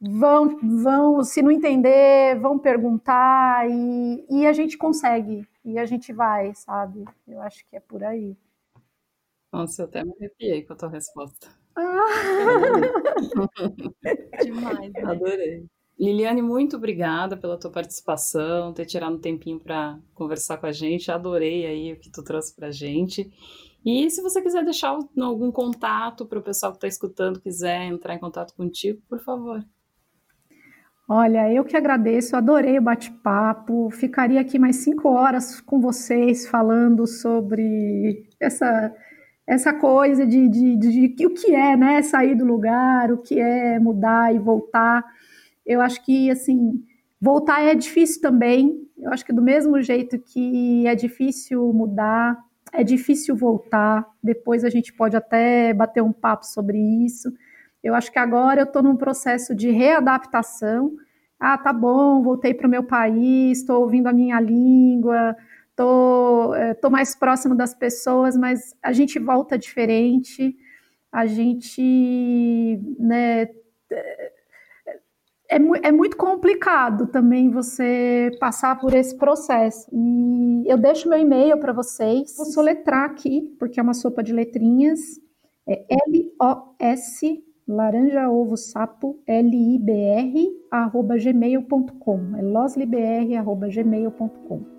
vão, 0.00 0.58
vão 0.82 1.24
se 1.24 1.42
não 1.42 1.50
entender, 1.50 2.38
vão 2.40 2.58
perguntar 2.58 3.68
e, 3.68 4.26
e 4.30 4.46
a 4.46 4.52
gente 4.52 4.76
consegue, 4.76 5.46
e 5.64 5.78
a 5.78 5.86
gente 5.86 6.12
vai, 6.12 6.54
sabe? 6.54 7.04
Eu 7.26 7.40
acho 7.40 7.66
que 7.68 7.76
é 7.76 7.80
por 7.80 8.04
aí. 8.04 8.36
Nossa, 9.52 9.82
eu 9.82 9.86
até 9.86 10.04
me 10.04 10.12
arrepiei 10.18 10.64
com 10.64 10.72
a 10.72 10.76
tua 10.76 10.88
resposta. 10.88 11.48
Demais. 14.42 14.92
Né? 14.92 15.02
Adorei. 15.04 15.66
Liliane, 15.98 16.42
muito 16.42 16.76
obrigada 16.76 17.36
pela 17.36 17.58
tua 17.58 17.70
participação, 17.70 18.72
ter 18.72 18.84
tirado 18.84 19.14
um 19.14 19.20
tempinho 19.20 19.60
para 19.60 19.98
conversar 20.12 20.58
com 20.58 20.66
a 20.66 20.72
gente. 20.72 21.10
Adorei 21.10 21.66
aí 21.66 21.92
o 21.92 22.00
que 22.00 22.10
tu 22.10 22.22
trouxe 22.22 22.54
para 22.54 22.68
a 22.68 22.72
gente. 22.72 23.30
E 23.84 24.10
se 24.10 24.22
você 24.22 24.42
quiser 24.42 24.64
deixar 24.64 24.98
algum 25.20 25.52
contato 25.52 26.26
para 26.26 26.38
o 26.38 26.42
pessoal 26.42 26.72
que 26.72 26.78
está 26.78 26.88
escutando, 26.88 27.40
quiser 27.40 27.82
entrar 27.82 28.14
em 28.14 28.18
contato 28.18 28.54
contigo, 28.54 29.00
por 29.08 29.20
favor. 29.20 29.64
Olha, 31.06 31.52
eu 31.52 31.64
que 31.64 31.76
agradeço, 31.76 32.34
adorei 32.34 32.78
o 32.78 32.82
bate-papo. 32.82 33.90
Ficaria 33.90 34.40
aqui 34.40 34.58
mais 34.58 34.76
cinco 34.76 35.08
horas 35.10 35.60
com 35.60 35.78
vocês 35.80 36.46
falando 36.48 37.06
sobre 37.06 38.26
essa 38.40 38.94
essa 39.46 39.74
coisa 39.74 40.26
de, 40.26 40.48
de, 40.48 40.76
de, 40.76 41.08
de, 41.08 41.26
o 41.26 41.34
que 41.34 41.54
é, 41.54 41.76
né, 41.76 42.00
sair 42.00 42.34
do 42.34 42.46
lugar, 42.46 43.12
o 43.12 43.18
que 43.18 43.38
é 43.38 43.78
mudar 43.78 44.34
e 44.34 44.38
voltar. 44.38 45.04
Eu 45.66 45.82
acho 45.82 46.02
que, 46.02 46.30
assim, 46.30 46.82
voltar 47.20 47.62
é 47.62 47.74
difícil 47.74 48.22
também. 48.22 48.88
Eu 48.98 49.12
acho 49.12 49.24
que 49.24 49.34
do 49.34 49.42
mesmo 49.42 49.82
jeito 49.82 50.18
que 50.18 50.86
é 50.86 50.94
difícil 50.94 51.72
mudar, 51.74 52.38
é 52.72 52.82
difícil 52.82 53.36
voltar. 53.36 54.06
Depois 54.22 54.64
a 54.64 54.70
gente 54.70 54.94
pode 54.94 55.14
até 55.14 55.74
bater 55.74 56.02
um 56.02 56.12
papo 56.12 56.46
sobre 56.46 56.78
isso. 57.04 57.30
Eu 57.84 57.94
acho 57.94 58.10
que 58.10 58.18
agora 58.18 58.62
eu 58.62 58.64
estou 58.64 58.82
num 58.82 58.96
processo 58.96 59.54
de 59.54 59.70
readaptação. 59.70 60.96
Ah, 61.38 61.58
tá 61.58 61.70
bom, 61.70 62.22
voltei 62.22 62.54
para 62.54 62.66
o 62.66 62.70
meu 62.70 62.82
país, 62.82 63.58
estou 63.58 63.82
ouvindo 63.82 64.06
a 64.06 64.12
minha 64.12 64.40
língua, 64.40 65.36
tô, 65.76 66.54
é, 66.54 66.72
tô 66.72 66.88
mais 66.88 67.14
próximo 67.14 67.54
das 67.54 67.74
pessoas, 67.74 68.38
mas 68.38 68.74
a 68.82 68.90
gente 68.92 69.18
volta 69.18 69.58
diferente, 69.58 70.56
a 71.12 71.26
gente, 71.26 72.80
né, 72.98 73.42
é, 73.90 74.30
é, 75.50 75.58
é, 75.82 75.92
muito 75.92 76.16
complicado 76.16 77.06
também 77.08 77.50
você 77.50 78.30
passar 78.40 78.80
por 78.80 78.94
esse 78.94 79.14
processo. 79.18 79.90
E 79.92 80.64
eu 80.66 80.78
deixo 80.78 81.06
meu 81.06 81.18
e-mail 81.18 81.58
para 81.60 81.74
vocês, 81.74 82.34
vou 82.34 82.46
soletrar 82.46 83.04
aqui, 83.10 83.54
porque 83.58 83.78
é 83.78 83.82
uma 83.82 83.92
sopa 83.92 84.22
de 84.22 84.32
letrinhas, 84.32 85.00
é 85.68 85.84
L-O-S 86.08 87.44
laranja 87.66 88.28
ovo 88.28 88.56
sapo 88.56 89.18
L-I-B-R 89.26 90.46
arroba 90.70 91.16
gmail.com 91.16 92.36
é 92.36 92.42
loslibr 92.42 93.42
gmail.com 93.70 94.74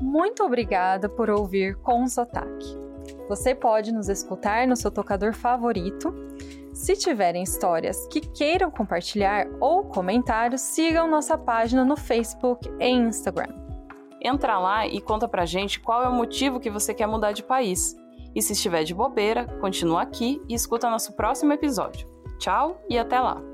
Muito 0.00 0.42
obrigada 0.42 1.08
por 1.08 1.30
ouvir 1.30 1.76
com 1.76 2.08
sotaque. 2.08 2.76
Você 3.28 3.54
pode 3.54 3.92
nos 3.92 4.08
escutar 4.08 4.66
no 4.66 4.74
seu 4.74 4.90
tocador 4.90 5.34
favorito. 5.34 6.14
Se 6.72 6.96
tiverem 6.96 7.42
histórias 7.42 8.06
que 8.06 8.20
queiram 8.20 8.70
compartilhar 8.70 9.46
ou 9.60 9.84
comentários, 9.84 10.62
sigam 10.62 11.08
nossa 11.08 11.36
página 11.36 11.84
no 11.84 11.96
Facebook 11.96 12.68
e 12.80 12.88
Instagram. 12.88 13.67
Entra 14.22 14.58
lá 14.58 14.86
e 14.86 15.00
conta 15.00 15.28
pra 15.28 15.46
gente 15.46 15.80
qual 15.80 16.02
é 16.02 16.08
o 16.08 16.14
motivo 16.14 16.60
que 16.60 16.70
você 16.70 16.92
quer 16.92 17.06
mudar 17.06 17.32
de 17.32 17.42
país. 17.42 17.94
E 18.34 18.42
se 18.42 18.52
estiver 18.52 18.84
de 18.84 18.94
bobeira, 18.94 19.46
continua 19.60 20.02
aqui 20.02 20.40
e 20.48 20.54
escuta 20.54 20.90
nosso 20.90 21.14
próximo 21.14 21.52
episódio. 21.52 22.06
Tchau 22.38 22.80
e 22.88 22.98
até 22.98 23.18
lá! 23.18 23.47